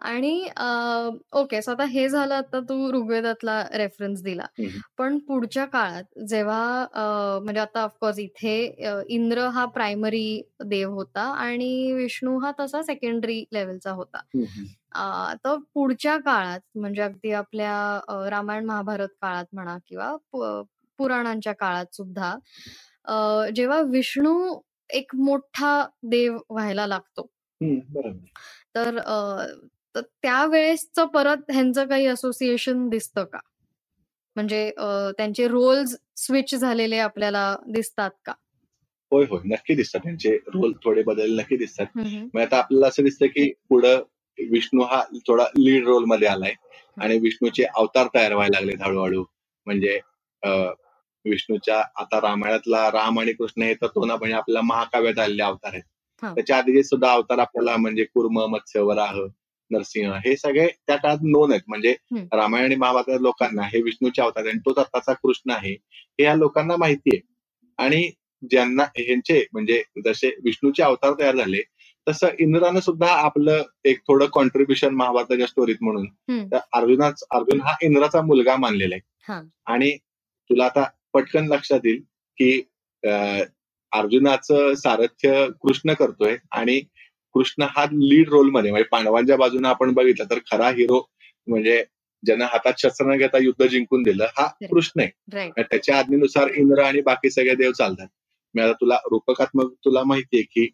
[0.01, 0.33] आणि
[1.33, 4.45] ओके सो आता हे झालं आता तू ऋग्वेदातला रेफरन्स दिला.
[4.97, 11.21] पण पुढच्या काळात जेव्हा अ, म्हणजे आता ऑफकोर्स इथे अ, इंद्र हा प्रायमरी देव होता
[11.38, 14.21] आणि विष्णू हा तसा सेकंडरी लेवलचा होता.
[14.91, 17.75] अ, तर पुढच्या काळात म्हणजे अगदी आपल्या
[18.07, 20.63] अ, रामायण महाभारत काळात म्हणा किंवा प-
[20.99, 22.35] पुराणांच्या काळात सुद्धा
[23.05, 24.59] अ, जेव्हा विष्णू
[24.89, 25.71] एक मोठा
[26.03, 27.29] देव व्हायला लागतो
[27.89, 28.25] बरोबर
[28.75, 29.45] तर अ,
[29.99, 33.39] तर त्यावेळेसचं परत ह्यांचं काही असोसिएशन दिसतं का?
[34.35, 34.69] म्हणजे
[35.17, 38.33] त्यांचे रोल्स स्विच झालेले आपल्याला दिसतात का?
[39.12, 39.39] होय होय.
[39.45, 39.99] नक्की दिसतात.
[40.03, 41.85] त्यांचे रोल थोडे बदल नक्की दिसतात.
[42.33, 44.01] मग आता आपल्याला असं दिसतं की पुढं
[44.38, 46.53] विष्णू हा थोडा लीड रोलमध्ये आलाय
[46.97, 49.23] आणि विष्णूचे अवतार तयार व्हायला लागलेत हळूहळू.
[49.67, 49.99] म्हणजे
[51.25, 55.73] विष्णूच्या आता रामायणातला राम आणि कृष्ण हे तर तो ना म्हणजे आपल्या महाकाव्यात आलेले अवतार
[55.73, 55.83] आहेत.
[56.23, 59.19] त्याच्या आधीचे सुद्धा अवतार आपल्याला म्हणजे कुर्म मत्स्य वराह
[59.71, 60.13] नरसिंह.
[60.25, 61.62] हे सगळे त्या काळात नोन आहेत.
[61.67, 61.95] म्हणजे.
[62.34, 65.73] रामायण आणि महाभारतातील लोकांना हे विष्णूचे अवतार आणि तोच आत्ताचा कृष्ण आहे.
[65.73, 67.21] हे या लोकांना माहिती आहे.
[67.77, 68.10] आणि
[68.49, 71.62] ज्यांना ह्यांचे म्हणजे जसे विष्णूचे अवतार तयार झाले
[72.08, 76.05] तसं इंद्रानं सुद्धा आपलं एक थोडं कॉन्ट्रीब्युशन महाभारताच्या स्टोरीत म्हणून.
[76.51, 78.95] तर अर्जुनाच अर्जुन हा इंद्राचा मुलगा मानलेला.
[78.95, 79.34] आहे.
[79.65, 79.97] आणि
[80.49, 82.01] तुला आता पटकन लक्षात येईल
[82.38, 82.62] की
[83.91, 86.38] अर्जुनाचं सारथ्य कृष्ण करतोय.
[86.51, 86.82] आणि
[87.35, 90.99] कृष्ण हा लीड रोलमध्ये म्हणजे पांडवांच्या बाजूने आपण बघितलं तर खरा हिरो
[91.47, 91.83] म्हणजे
[92.23, 94.45] ज्यानं हातात शस्त्र न घेता युद्ध जिंकून दिलं हा.
[94.63, 98.07] कृष्ण आहे त्याच्या आज्ञेनुसार इंद्र आणि बाकी सगळे देव चालतात
[98.55, 100.67] मी आता तुला रूपकात्मक तुला माहितीये की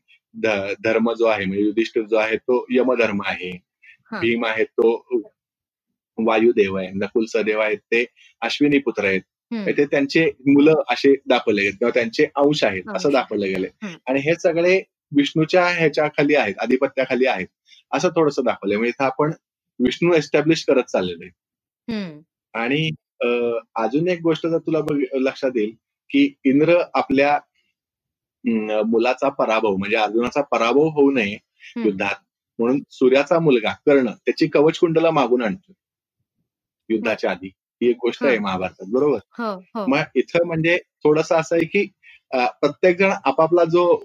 [0.83, 3.51] धर्म जो आहे म्हणजे युधिष्ठिर जो आहे तो यमधर्म आहे.
[4.11, 5.21] भीम आहे तो
[6.17, 8.05] वायुदेव आहे नकुल सहदेव आहेत ते
[8.41, 9.71] अश्विनी पुत्र आहेत हम्म.
[9.77, 12.83] ते त्यांचे मुलं असे दाखवले गेले किंवा त्यांचे अंश आहेत.
[12.95, 13.67] असं दाखवलं गेले.
[14.07, 17.47] आणि हे सगळे विष्णूच्या ह्याच्या खाली आहेत आधिपत्याखाली आहेत.
[17.93, 18.77] असं थोडंसं दाखवलंय.
[18.77, 19.31] म्हणजे इथं आपण
[19.79, 21.31] विष्णू एस्टॅब्लिश करत चाललेलो आहे.
[22.53, 22.89] आणि
[23.75, 24.79] अजून एक गोष्ट जर तुला
[25.13, 25.71] लक्षात येईल
[26.09, 27.39] की इंद्र आपल्या
[28.85, 31.37] मुलाचा पराभव म्हणजे अर्जुनाचा पराभव होऊ नये.
[31.75, 32.15] युद्धात.
[32.59, 35.73] म्हणून सूर्याचा मुलगा कर्ण त्याची कवच कुंडला मागून आणतो
[36.89, 37.47] युद्धाच्या आधी.
[37.81, 38.37] ही एक गोष्ट आहे.
[38.39, 39.19] महाभारतात बरोबर?
[39.31, 39.85] हो हो.
[39.87, 41.87] मग इथं म्हणजे थोडस असं आहे की
[42.33, 43.95] प्रत्येक जण आपापला जो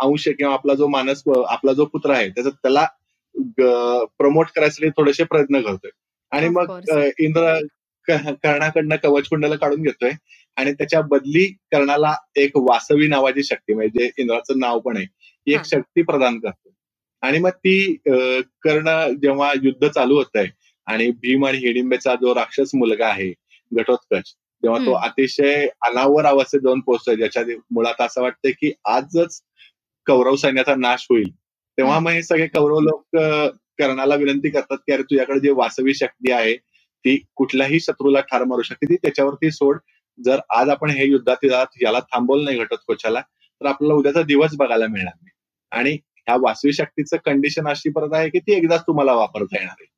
[0.00, 2.86] अंश आहे किंवा आपला जो मानस आपला जो पुत्र आहे त्याचा त्याला
[4.18, 5.90] प्रमोट करायसाठी थोडेसे प्रयत्न करतोय.
[6.30, 6.70] आणि मग
[7.18, 7.58] इंद्र
[8.08, 10.10] क- कर्णाकडनं कवच कुंडला काढून घेतोय
[10.56, 15.52] आणि त्याच्या बदली कर्णाला एक वासवी नावाची शक्ती म्हणजे जे इंद्राचं नाव पण आहे हा.
[15.54, 16.74] एक शक्ती प्रदान करतो
[17.22, 17.96] आणि मग ती
[18.62, 20.48] कर्ण जेव्हा युद्ध चालू होत आहे
[20.86, 23.32] आणि भीम आणि हिडिंबेचा जो राक्षस मुलगा आहे
[23.72, 24.92] घटोत्कच तेव्हा तो.
[25.04, 29.40] अतिशय अनावर अवस्थेत जाऊन पोहोचतोय ज्याच्या मुळात असं वाटतंय की आजच
[30.06, 31.34] कौरव सैन्याचा नाश होईल.
[31.76, 31.98] तेव्हा.
[31.98, 33.16] मग हे सगळे कौरव लोक
[33.78, 36.56] कर्णाला विनंती करतात की अरे तुझ्याकडे जी वासवी शक्ती आहे
[37.04, 38.86] ती कुठल्याही शत्रूला ठार मारू शकते.
[38.86, 39.78] ती त्याच्यावरती सोड.
[40.24, 44.86] जर आज आपण हे युद्धात याला- याला थांबवलं नाही घटोत्कोचाला तर आपल्याला उद्याचा दिवस बघायला
[44.86, 45.30] मिळणार नाही.
[45.80, 49.92] आणि ह्या वासवी शक्तीचं कंडिशन अशी परत आहे की ती एकदाच तुम्हाला वापरता येणार आहे.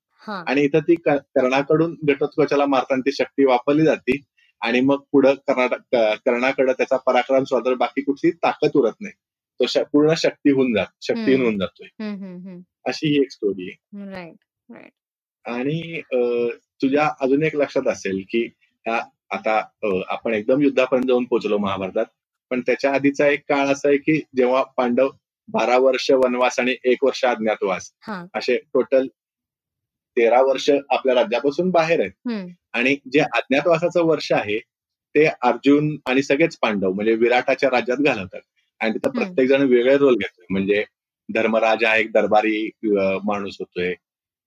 [0.47, 4.21] आणि इथं ती कर्णाकडून घटोत्कचाला मारताना ती शक्ती वापरली जाते.
[4.61, 9.13] आणि मग पुढं कर्नाटक कर्णाकडे त्याचा पराक्रम स्वादर बाकी कुठली ताकद उरत नाही.
[9.61, 11.43] तो श- पूर्ण शक्ती होऊन जात शक्तीहीन.
[11.43, 11.89] होऊन जातोय.
[12.85, 13.75] अशी ही एक स्टोरी आहे.
[15.45, 16.01] आणि
[16.83, 18.49] तुझ्या अजून एक लक्षात असेल की
[19.31, 19.59] आता
[20.09, 22.05] आपण एकदम युद्धापर्यंत जाऊन पोहोचलो महाभारतात
[22.51, 25.09] पण त्याच्या आधीचा एक काळ असा आहे की जेव्हा पांडव
[25.49, 27.91] बारा वर्ष वनवास आणि एक वर्ष अज्ञातवास
[28.35, 29.07] असे टोटल
[30.17, 32.11] तेरा वर्ष आपल्या राज्यापासून बाहेर आहेत.
[32.73, 34.59] आणि जे अज्ञातवासाचं वर्ष आहे
[35.15, 38.41] ते अर्जुन आणि सगळेच पांडव म्हणजे विराटाच्या राज्यात घालवतात.
[38.81, 39.11] आणि तिथं.
[39.11, 40.47] प्रत्येक जण वेगळे रोल घेतोय.
[40.51, 40.85] म्हणजे
[41.29, 42.71] धर्मराज हा एक दरबारी
[43.25, 43.95] माणूस होतोय.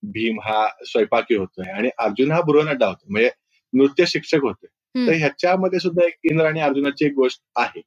[0.02, 1.70] भीम हा स्वयंपाकी होतोय.
[1.70, 3.30] आणि अर्जुन हा बुरोनड्डा होतो म्हणजे
[3.72, 5.12] नृत्य शिक्षक होते तर.
[5.12, 7.80] ह्याच्यामध्ये सुद्धा एक इंद्र आणि अर्जुनाची एक गोष्ट आहे.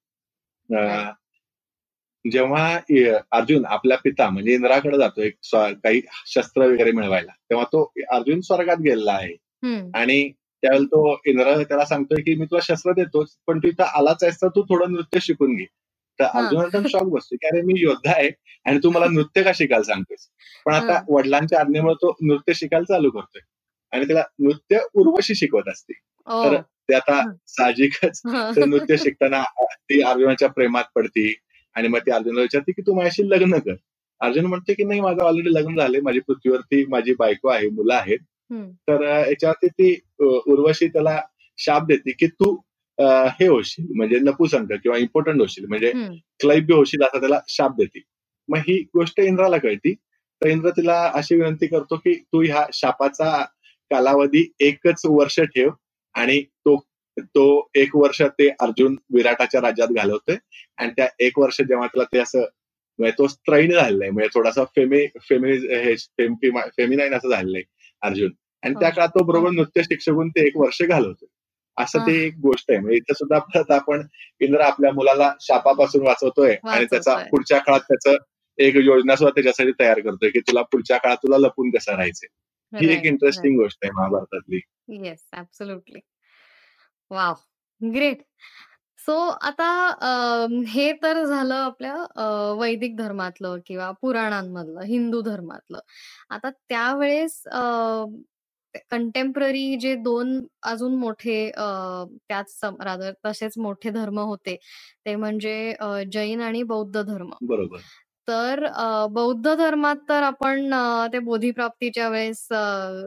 [2.25, 2.73] जेव्हा
[3.31, 8.77] अर्जुन आपल्या पिता म्हणजे इंद्राकडे जातो एक काही शस्त्र वगैरे मिळवायला तेव्हा तो अर्जुन स्वर्गात
[8.77, 9.33] गेलेला आहे.
[9.95, 10.29] आणि
[10.63, 14.37] त्यावेळेला तो इंद्र त्याला सांगतोय की मी तुला शस्त्र देतोच पण तू इथं आलाच आहेस
[14.41, 15.65] तर तू थोडं नृत्य शिकून घे
[16.19, 16.23] तर.
[16.25, 18.29] अर्जुन एकदम शॉक बसतो की अरे मी योद्धा आहे
[18.65, 20.27] आणि तू मला नृत्य का शिकायला सांगतोस
[20.65, 21.01] पण आता.
[21.09, 23.41] वडिलांच्या आज्ञेमुळे तो नृत्य शिकायला चालू करतोय
[23.93, 25.93] आणि त्याला नृत्य उर्वशी शिकवत असते.
[26.27, 27.21] तर ते आता.
[27.47, 31.33] साहजिकच नृत्य शिकताना ती अर्जुनाच्या प्रेमात पडती
[31.75, 33.75] आणि मग ती अर्जुनला विचारते की तू माझ्याशी लग्न कर.
[34.21, 38.19] अर्जुन म्हणते की नाही माझं ऑलरेडी लग्न झाले माझी पृथ्वीवरती माझी बायको आहे मुलं आहेत.
[38.87, 41.19] तर याच्यावरती ती उर्वशी त्याला
[41.57, 42.55] शाप देते की तू
[43.39, 45.91] हे होशील म्हणजे नपुसंक किंवा इम्पॉर्टंट होशील म्हणजे.
[46.39, 48.01] क्लैब्य होशील असा त्याला शाप देते.
[48.49, 49.93] मग ही गोष्ट इंद्राला कळती.
[50.41, 53.43] तर इंद्र तिला अशी विनंती करतो की तू ह्या शापाचा
[53.91, 55.69] कालावधी एकच वर्ष ठेव
[56.15, 56.75] आणि तो
[57.17, 60.35] तो एक वर्ष ते अर्जुन विराटाच्या राज्यात घालवतोय
[60.77, 62.39] आणि त्या एक वर्ष जेव्हा त्याला ते असं
[62.99, 64.11] म्हणजे तो स्त्रैण झालेला आहे.
[64.11, 65.95] म्हणजे थोडासा फेमी फेमी हे
[66.77, 67.63] फेमिनाईन असं झालेलं आहे
[68.01, 68.31] अर्जुन.
[68.63, 68.89] आणि त्या.
[68.89, 71.27] काळात तो बरोबर नृत्य शिक्षक होऊन ते एक वर्ष घालवतोय
[71.77, 72.79] असं ते एक गोष्ट आहे.
[72.79, 74.01] म्हणजे इथं सुद्धा परत आपण
[74.39, 77.15] इंद्र आपल्या मुलाला शापापासून वाचवतोय आणि त्याचा.
[77.31, 78.17] पुढच्या काळात त्याचं
[78.57, 82.27] एक योजना सुद्धा त्याच्यासाठी तयार करतोय की तुला पुढच्या काळात तुला लपून कसं राहायचंय.
[82.73, 84.59] ही एक इंटरेस्टिंग गोष्ट आहे महाभारतातली.
[85.07, 85.25] Yes
[87.11, 87.35] wow
[87.81, 88.21] great.
[88.99, 89.67] सो आता
[90.67, 92.23] हे तर झालं आपल्या अ,
[92.59, 95.79] वैदिक धर्मातलं किंवा पुराणांमधलं हिंदू धर्मातलं.
[96.31, 97.41] आता त्यावेळेस
[98.91, 101.65] कंटेम्पररी जे दोन अजून मोठे अ,
[102.27, 104.55] त्याच रादर तसेच मोठे धर्म होते
[105.05, 107.31] ते म्हणजे अ, जैन आणि बौद्ध धर्म.
[107.43, 107.81] बरोबर.
[108.27, 108.65] तर
[109.11, 110.73] बौद्ध धर्मात तर आपण
[111.13, 112.47] ते बोधीप्राप्तीच्या वेळेस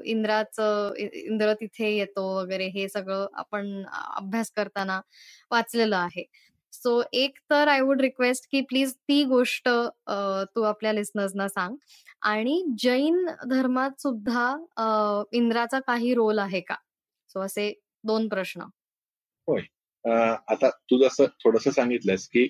[0.05, 5.00] इंद्राचं इंद्र तिथे येतो वगैरे हे सगळं आपण अभ्यास करताना
[5.50, 6.24] वाचलेलं आहे.
[6.72, 11.77] सो एक तर आय वुड रिक्वेस्ट की प्लीज ती गोष्ट तू आपल्या लिस्नर्सना सांग.
[12.22, 14.50] आणि जैन धर्मात सुद्धा
[15.33, 16.74] इंद्राचा काही रोल आहे का?
[17.31, 17.72] सो असे
[18.07, 18.62] दोन प्रश्न.
[19.48, 19.61] होय.
[20.05, 22.46] आता तू जसं थोडस सांगितलंस की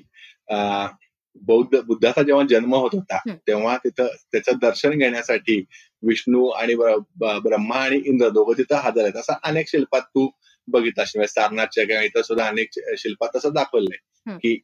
[1.43, 3.19] बौद्ध बुद्धाचा जेव्हा जन्म होत होता.
[3.47, 5.65] तेव्हा तिथं त्याचं दर्शन घेण्यासाठी
[6.03, 6.75] विष्णू आणि
[7.19, 10.29] ब्रह्मा आणि इंद्र दोघं तिथं हजर आहेत असं अनेक शिल्पात तू
[10.69, 12.69] बघितलं म्हणजे सारनाथच्या किंवा इतर सुद्धा अनेक
[12.99, 13.97] शिल्पात तसं दाखवलंय.
[14.37, 14.59] की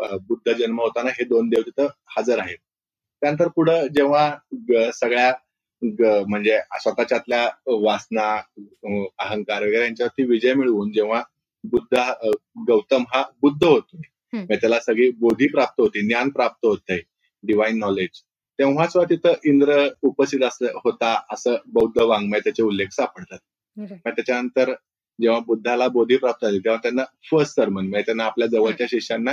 [0.00, 1.86] बुद्ध जन्म होताना हे दोन देव तिथं
[2.18, 2.58] हजर आहेत
[3.22, 5.32] त्यानंतर पुढं जेव्हा सगळ्या
[6.26, 8.28] म्हणजे स्वतःच्यातल्या वासना
[9.18, 11.22] अहंकार वगैरे यांच्यावरती विजय मिळवून जेव्हा
[11.64, 11.98] बुद्ध
[12.68, 14.02] गौतम हा बुद्ध होतोय हम्म.
[14.34, 17.00] म्हणजे त्याला सगळी बोधी प्राप्त होती ज्ञान प्राप्त होतंय
[17.42, 18.08] डिवाइन नॉलेज
[18.58, 23.38] तेव्हा सुद्धा तिथं इंद्र उपस्थित असं होता असं बौद्ध वाङ्मय त्याचे उल्लेख सापडतात.
[24.04, 24.72] त्याच्यानंतर
[25.20, 29.32] जेव्हा बुद्धाला बोधी प्राप्त झाली तेव्हा त्यांना फर्स्ट सरमन म्हणजे त्यांना आपल्या जवळच्या शिष्यांना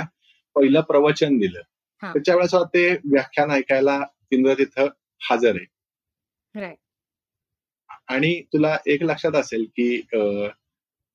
[0.54, 1.60] पहिलं प्रवचन दिलं.
[2.02, 4.88] त्याच्या वेळेस ते व्याख्यान ऐकायला इंद्र तिथं
[5.30, 5.66] हजर आहे.
[8.08, 10.00] आणि तुला एक लक्षात असेल की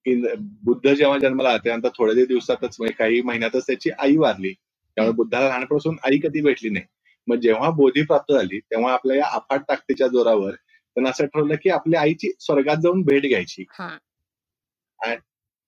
[0.07, 4.53] इंद्र- बुद्ध जेव्हा जन्माला त्यानंतर थोड्या दिवसातच म्हणजे काही महिन्यातच त्याची आई वारली.
[4.95, 6.85] त्यामुळे बुद्धाला लहानपासून आई कधी भेटली नाही.
[7.27, 11.69] मग जेव्हा बोधी प्राप्त झाली तेव्हा आपल्या या अफाट ताकदीच्या जोरावर त्यांना असं ठरवलं की
[11.69, 13.63] आपल्या आईची स्वर्गात जाऊन भेट घ्यायची.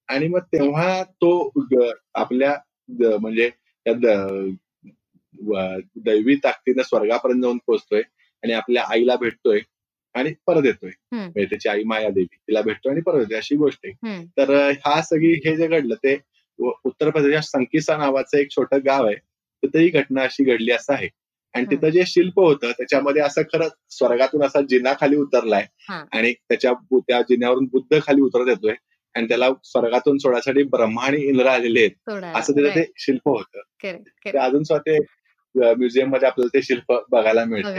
[0.08, 1.52] आणि मग तेव्हा तो
[2.14, 2.58] आपल्या
[3.18, 3.52] म्हणजे
[5.96, 8.02] दैवी ताकदीनं स्वर्गापर्यंत जाऊन पोहोचतोय
[8.44, 9.60] आणि आपल्या आईला भेटतोय.
[10.16, 10.90] आणि परत येतोय.
[11.16, 13.94] म्हणजे त्याची आई मायादेवी तिला भेटतोय आणि परत येतोय अशी गोष्ट आहे.
[14.38, 14.54] तर
[14.86, 16.18] हा सगळी हे जे घडलं ते
[16.60, 19.16] उत्तर प्रदेशात संकिसा नावाचं एक छोटं गाव आहे.
[19.64, 21.08] तिथे ही घटना अशी घडली असं आहे.
[21.56, 21.66] आणि.
[21.72, 25.66] तिथं जे शिल्प होतं त्याच्यामध्ये असं खरं स्वर्गातून असा जिना खाली उतरलाय.
[26.12, 28.74] आणि त्याच्या त्या जिन्यावरून बुद्ध खाली उतरत येतोय
[29.16, 31.92] आणि त्याला स्वर्गातून सोडण्यासाठी ब्रह्मा आणि इंद्र आलेले आहेत.
[32.36, 33.62] असं तिथं ते शिल्प होतं.
[34.40, 34.98] अजून सुद्धा ते
[35.74, 37.70] म्युझियममध्ये आपल्याला ते शिल्प बघायला मिळते.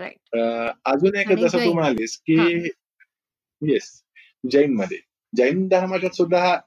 [0.00, 1.72] अजून एक जसं तू.
[1.72, 2.68] म्हणालीस की.
[3.62, 3.90] येस
[4.50, 4.98] जैनमध्ये
[5.36, 6.58] जैन धर्माच्यात सुद्धा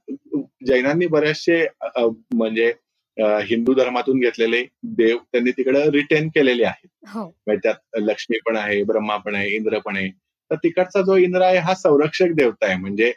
[0.68, 1.66] जैनांनी बरेचसे
[1.98, 2.74] म्हणजे
[3.18, 7.08] हिंदू धर्मातून घेतलेले देव त्यांनी तिकडे रिटेन केलेले आहेत.
[7.08, 7.24] हो.
[7.26, 10.10] म्हणजे त्यात लक्ष्मी पण आहे ब्रह्मा पण आहे इंद्र पण आहे.
[10.52, 12.76] तर तिकडचा जो इंद्र आहे हा संरक्षक देवता आहे.
[12.76, 13.12] म्हणजे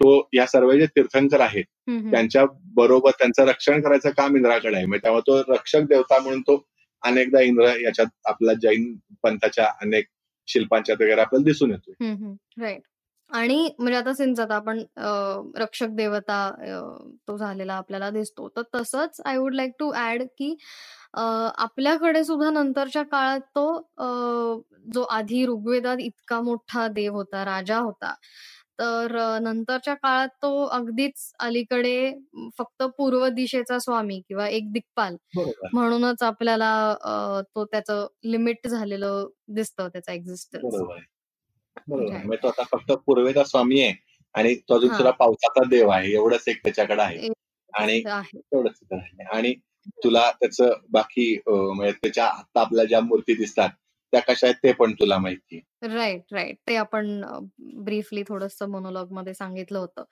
[0.00, 1.64] तो या सर्व जे तीर्थंकर आहेत.
[2.10, 4.86] त्यांच्या बरोबर त्यांचं रक्षण करायचं काम इंद्राकडे आहे.
[4.86, 6.56] म्हणजे त्यामुळे तो रक्षक देवता म्हणून तो
[7.04, 10.06] अनेकदा इंद्र याच्यात आपला जैन पंथाच्या अनेक
[10.48, 12.82] शिल्पांच्यात वगैरे आपल्याला दिसून येतो राईट
[13.30, 14.82] आणि म्हणजे आता सिन्स आता आपण
[15.56, 16.38] रक्षक देवता
[17.28, 20.54] तो झालेला आपल्याला दिसतो तर तसंच I would like to add की
[21.14, 23.66] आपल्याकडे सुद्धा नंतरच्या काळात तो
[24.92, 28.14] जो आधी ऋग्वेदात इतका मोठा देव होता राजा होता
[28.78, 32.12] तर नंतरच्या काळात तो अगदीच अलीकडे
[32.58, 35.68] फक्त पूर्व दिशेचा स्वामी किंवा एक दिक्पाल बरोबर.
[35.72, 40.94] म्हणूनच आपल्याला तो त्याचं लिमिट झालेलं दिसतं त्याचा एक्झिस्टन्स बरोबर.
[40.94, 41.08] राईट
[41.88, 43.94] म्हणजे तो आता फक्त पूर्वेचा स्वामी आहे
[44.34, 47.28] आणि तो अजून तुला पावसाचा देव आहे एवढंच एक त्याच्याकडे आहे.
[47.72, 48.02] आणि
[49.32, 49.52] आणि
[50.04, 53.70] तुला त्याचं बाकी म्हणजे त्याच्या आता आपल्या ज्या मूर्ती दिसतात
[54.14, 57.22] त्या कशा आहेत ते पण तुला माहिती राईट राईट ते आपण
[57.84, 60.04] ब्रीफली थोडस मोनोलॉगमध्ये सांगितलं होतं.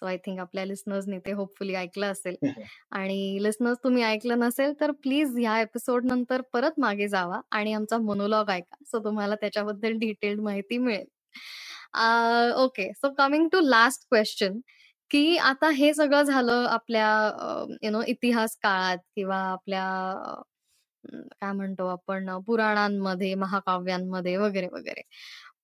[0.00, 2.36] सो आय थिंक आपल्या लिस्नर्सनी ते होपफुली ऐकलं असेल.
[2.90, 7.98] आणि लिस्नर्स तुम्ही ऐकलं नसेल तर प्लीज ह्या एपिसोड नंतर परत मागे जावा आणि आमचा
[7.98, 8.76] मोनोलॉग ऐका.
[8.86, 11.06] सो तुम्हाला त्याच्याबद्दल डिटेल्ड माहिती मिळेल.
[12.64, 14.58] Okay so coming to last question
[15.10, 17.08] की आता हे सगळं झालं आपल्या
[17.82, 19.84] यु नो इतिहास काळात किंवा आपल्या
[21.04, 25.02] काय म्हणतो आपण पुराणांमध्ये महाकाव्यांमध्ये वगैरे वगैरे.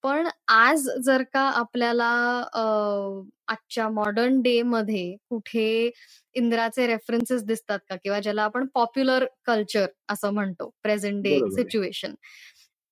[0.02, 2.06] पण आज जर का आपल्याला
[3.48, 5.90] आजच्या मॉडर्न डे मध्ये कुठे
[6.34, 7.96] इंद्राचे रेफरन्सेस दिसतात का?
[7.96, 12.14] किंवा ज्याला आपण पॉप्युलर कल्चर असं म्हणतो प्रेझेंट डे सिच्युएशन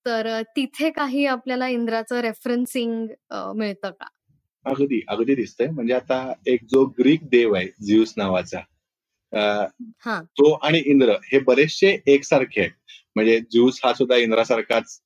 [0.05, 3.07] तर तिथे काही आपल्याला इंद्राचं रेफरन्सिंग
[3.55, 4.07] मिळतं का?
[4.65, 5.67] अगदी अगदी दिसतंय.
[5.67, 8.59] म्हणजे आता एक जो ग्रीक देव आहे झ्यूस नावाचा
[10.39, 12.71] तो आणि इंद्र हे बरेचसे एकसारखे आहेत.
[13.15, 14.99] म्हणजे ज्यूस हा सुद्धा इंद्रासारखाच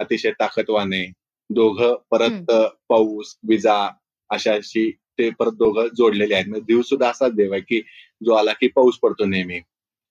[0.00, 1.06] अतिशय ताकदवान आहे
[1.50, 2.50] दोघं परत
[2.88, 3.76] पाऊस विजा
[4.30, 6.46] अशाशी ते परत दोघं जोडलेले आहेत.
[6.48, 7.80] म्हणजे दिवस सुद्धा असाच देव आहे की
[8.20, 9.60] जो आला की पाऊस पडतो नेहमी.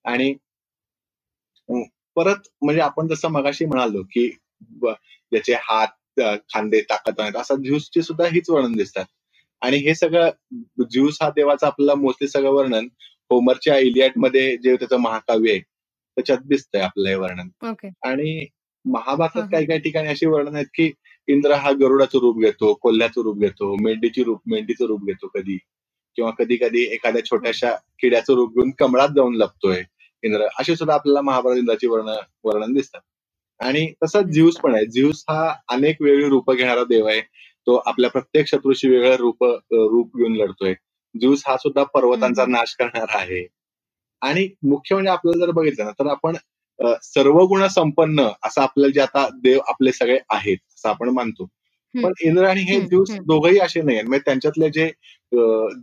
[0.04, 0.34] आणि
[2.16, 4.28] परत म्हणजे आपण जसं मगाशी म्हणालो की
[4.82, 6.20] ज्याचे हात
[6.52, 9.04] खांदे ताकदवान आहेत असा ज्यूसचे सुद्धा हीच वर्णन दिसतात.
[9.62, 10.30] आणि हे सगळं
[10.90, 12.86] ज्यूस हा देवाचा आपल्याला मोस्टली सगळं वर्णन
[13.32, 17.48] होमरच्या इलियाडमध्ये जे त्याचं महाकाव्य आहे त्याच्यात दिसतंय आपलं हे वर्णन.
[18.06, 18.46] आणि
[18.84, 20.90] महाभारतात काही काही ठिकाणी अशी वर्णन आहेत की
[21.28, 25.58] इंद्र हा गरुडाचं रूप घेतो कोल्ह्याचं रूप घेतो मेंढीची रूप मेंढीचं रूप घेतो कधी.
[26.16, 29.82] किंवा कधी कधी एखाद्या छोट्याशा किड्याचं रूप घेऊन कमळात जाऊन लपतोय
[30.22, 30.46] इंद्र.
[30.58, 32.14] अशी सुद्धा आपल्याला महाभारत इंद्राची वर्ण
[32.44, 33.00] वर्णन दिसतात.
[33.60, 34.86] आणि तसंच झ्यूस पण आहे.
[34.86, 37.20] झ्यूस हा अनेक वेगळी रूपं घेणारा देव आहे.
[37.66, 40.74] तो आपल्या प्रत्येक शत्रूशी वेगळं रूप रूप घेऊन लढतोय.
[41.14, 43.46] झ्यूस हा सुद्धा पर्वतांचा नाश करणारा आहे.
[44.22, 46.36] आणि मुख्य म्हणजे आपल्याला जर बघितलं ना तर आपण
[47.04, 51.48] सर्व गुण संपन्न असं आपल्याला जे आता देव आपले सगळे आहेत असं आपण मानतो.
[51.94, 54.08] पण इंद्र आणि हे ज्यूस दोघंही असे नाही आहेत.
[54.08, 54.90] म्हणजे त्यांच्यातले जे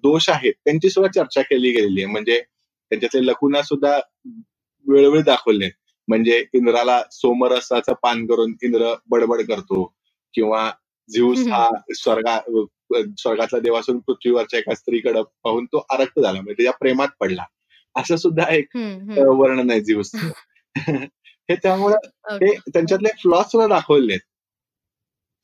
[0.04, 2.12] दोष आहेत त्यांची सुद्धा चर्चा केली गेलेली आहे.
[2.12, 3.98] म्हणजे त्यांच्यातले लकुना सुद्धा
[4.86, 5.70] वेळोवेळी दाखवले.
[6.08, 9.84] म्हणजे इंद्राला सोमरसाचं पान करून इंद्र बडबड करतो
[10.34, 10.70] किंवा
[11.10, 12.40] झ्यूस हा स्वर्गा
[12.94, 17.44] स्वर्गातला देव असून पृथ्वीवरच्या एका स्त्रीकडे पाहून तो आरक्त झाला म्हणजे त्याच्या प्रेमात पडला.
[17.96, 18.76] असं सुद्धा एक
[19.18, 20.30] वर्णन आहे झ्यूसचं
[21.50, 24.18] हे त्यामुळं ते त्यांच्यातले फ्लॉज सुद्धा दाखवले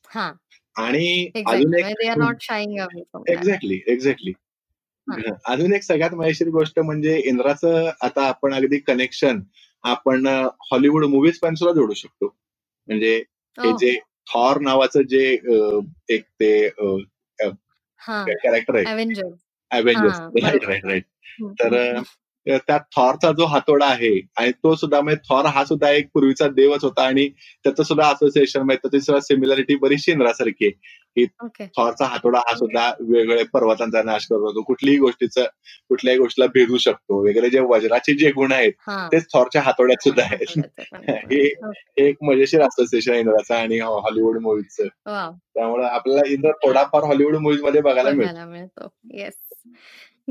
[0.09, 0.31] हा.
[0.75, 1.05] आणि
[1.35, 4.31] एक्झॅक्टली अजून म्हणजे एक एक्झॅक्टली एक्झॅक्टली
[5.07, 5.33] हा.
[5.45, 9.39] अजून एक सगळ्यात मजेशीर गोष्ट म्हणजे इंद्राचं आता आपण अगदी कनेक्शन
[9.83, 10.27] आपण
[10.71, 12.35] हॉलिवूड मुव्हीज पण सुद्धा जोडू शकतो.
[12.87, 13.15] म्हणजे
[13.57, 13.97] हे ओ जे
[14.33, 15.23] थॉर नावाचं जे
[16.09, 16.95] एक ते हा
[17.39, 18.85] कॅरेक्टर आहे.
[19.71, 20.67] अव्हेंजर्स हा राईट बरोबर.
[20.67, 21.03] राईट राईट
[21.41, 26.09] हम्म, तर त्या थॉरचा जो हातोडा आहे आणि तो सुद्धा म्हणजे थॉर हा सुद्धा एक
[26.13, 27.29] पूर्वीचा देवच होता आणि
[27.63, 30.71] त्याचं सुद्धा असोसिएशन म्हणजे त्याची सुद्धा सिमिलॅरिटी बरीचशी इंद्रासारखी आहे.
[31.17, 31.25] की
[31.77, 35.45] थॉरचा हातोडा हा सुद्धा वेगवेगळ्या पर्वतांचा नाश करतो कुठलीही गोष्टीचं
[35.89, 37.21] कुठल्याही गोष्टीला भेदू शकतो.
[37.21, 39.07] वगैरे जे वज्राचे जे गुण आहेत हा.
[39.11, 40.57] तेच थॉरच्या हातोड्यात सुद्धा आहेत.
[41.31, 45.31] हे हे एक मजेशीर असोसिएशन आहे इंद्राचा आणि हॉलिवूड मुव्हीजचं वाव.
[45.53, 48.87] त्यामुळे आपल्याला इंद्र थोडाफार हॉलिवूड मुव्हीजमध्ये बघायला मिळतो बघायला मिळतो.
[49.13, 49.33] येस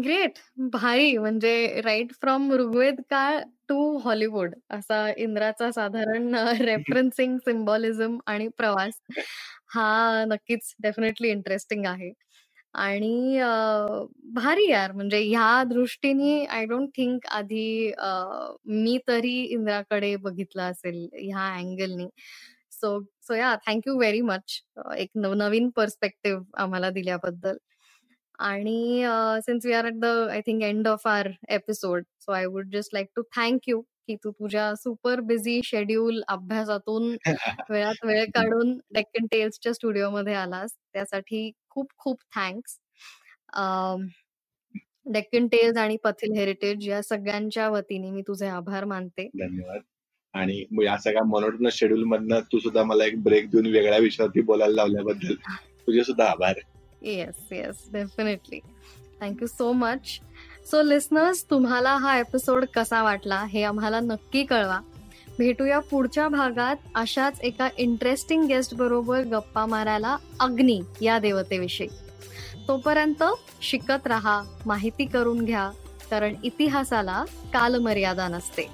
[0.04, 1.16] ग्रेट भारी.
[1.18, 4.54] म्हणजे राईट फ्रॉम ऋग्वेद काळ टू हॉलिवूड.
[4.70, 9.00] असा इंद्राचा साधारण रेफरन्सिंग सिम्बॉलिझम आणि प्रवास.
[9.74, 10.74] हा नक्कीच.
[10.82, 12.12] डेफिनेटली इंटरेस्टिंग आहे.
[12.74, 13.38] आणि
[14.34, 14.92] भारी यार.
[14.92, 17.92] म्हणजे ह्या दृष्टीने आय डोंट थिंक आधी
[18.82, 22.08] मी तरी इंद्राकडे बघितलं असेल ह्या अँगलनी.
[22.72, 24.60] So so yeah thank you very much.
[24.98, 27.56] एक नवनवीन पर्स्पेक्टिव्ह आम्हाला दिल्याबद्दल.
[28.38, 29.02] आणि
[29.46, 32.94] since we are at the I think end of our episode so I would just
[32.94, 37.16] like to thank you की तू तुझ्या सुपर बिझी शेड्यूल अभ्यासातून
[37.70, 40.74] वेळात वेळ काढून डेक्कन टेल्सच्या स्टुडिओमध्ये आलास.
[40.92, 42.78] त्यासाठी खूप खूप थँक्स.
[45.06, 49.26] डेक्कन टेल्स आणि पथिल हेरिटेज या सगळ्यांच्या वतीने मी तुझे आभार मानते.
[49.38, 49.80] धन्यवाद.
[50.34, 54.74] आणि या सगळ्या मोनोटोनस शेड्यूल मधनं तू सुद्धा मला एक ब्रेक देऊन वेगळ्या विषयावरती बोलायला
[54.74, 55.34] लावल्याबद्दल
[55.86, 56.58] तुझे सुद्धा आभार.
[57.02, 58.60] Yes yes definitely
[59.20, 60.18] thank you so much
[60.70, 64.80] so listeners तुम्हाला हा एपिसोड कसा वाटला हे आम्हाला नक्की कळवा.
[65.38, 71.88] भेटूया पुढच्या भागात अशाच एका इंटरेस्टिंग गेस्ट बरोबर गप्पा मारायला अग्नी या देवतेविषयी.
[72.68, 73.24] तोपर्यंत
[73.62, 75.70] शिकत राहा माहिती करून घ्या
[76.10, 78.70] कारण इतिहासाला कालमर्यादा नसते.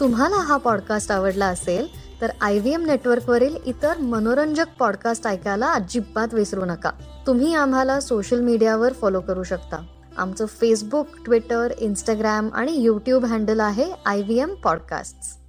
[0.00, 1.88] तुम्हाला हा पॉडकास्ट आवडला असेल
[2.20, 6.90] तर आय व्ही एम नेटवर्कवरील इतर मनोरंजक पॉडकास्ट ऐकायला अजिबात विसरू नका.
[7.26, 9.76] तुम्ही आम्हाला सोशल मीडियावर फॉलो करू शकता.
[10.18, 15.41] आमचं फेसबुक ट्विटर इंस्टाग्राम आणि यूट्यूब हँडल आहे आय व्ही एम पॉडकास्ट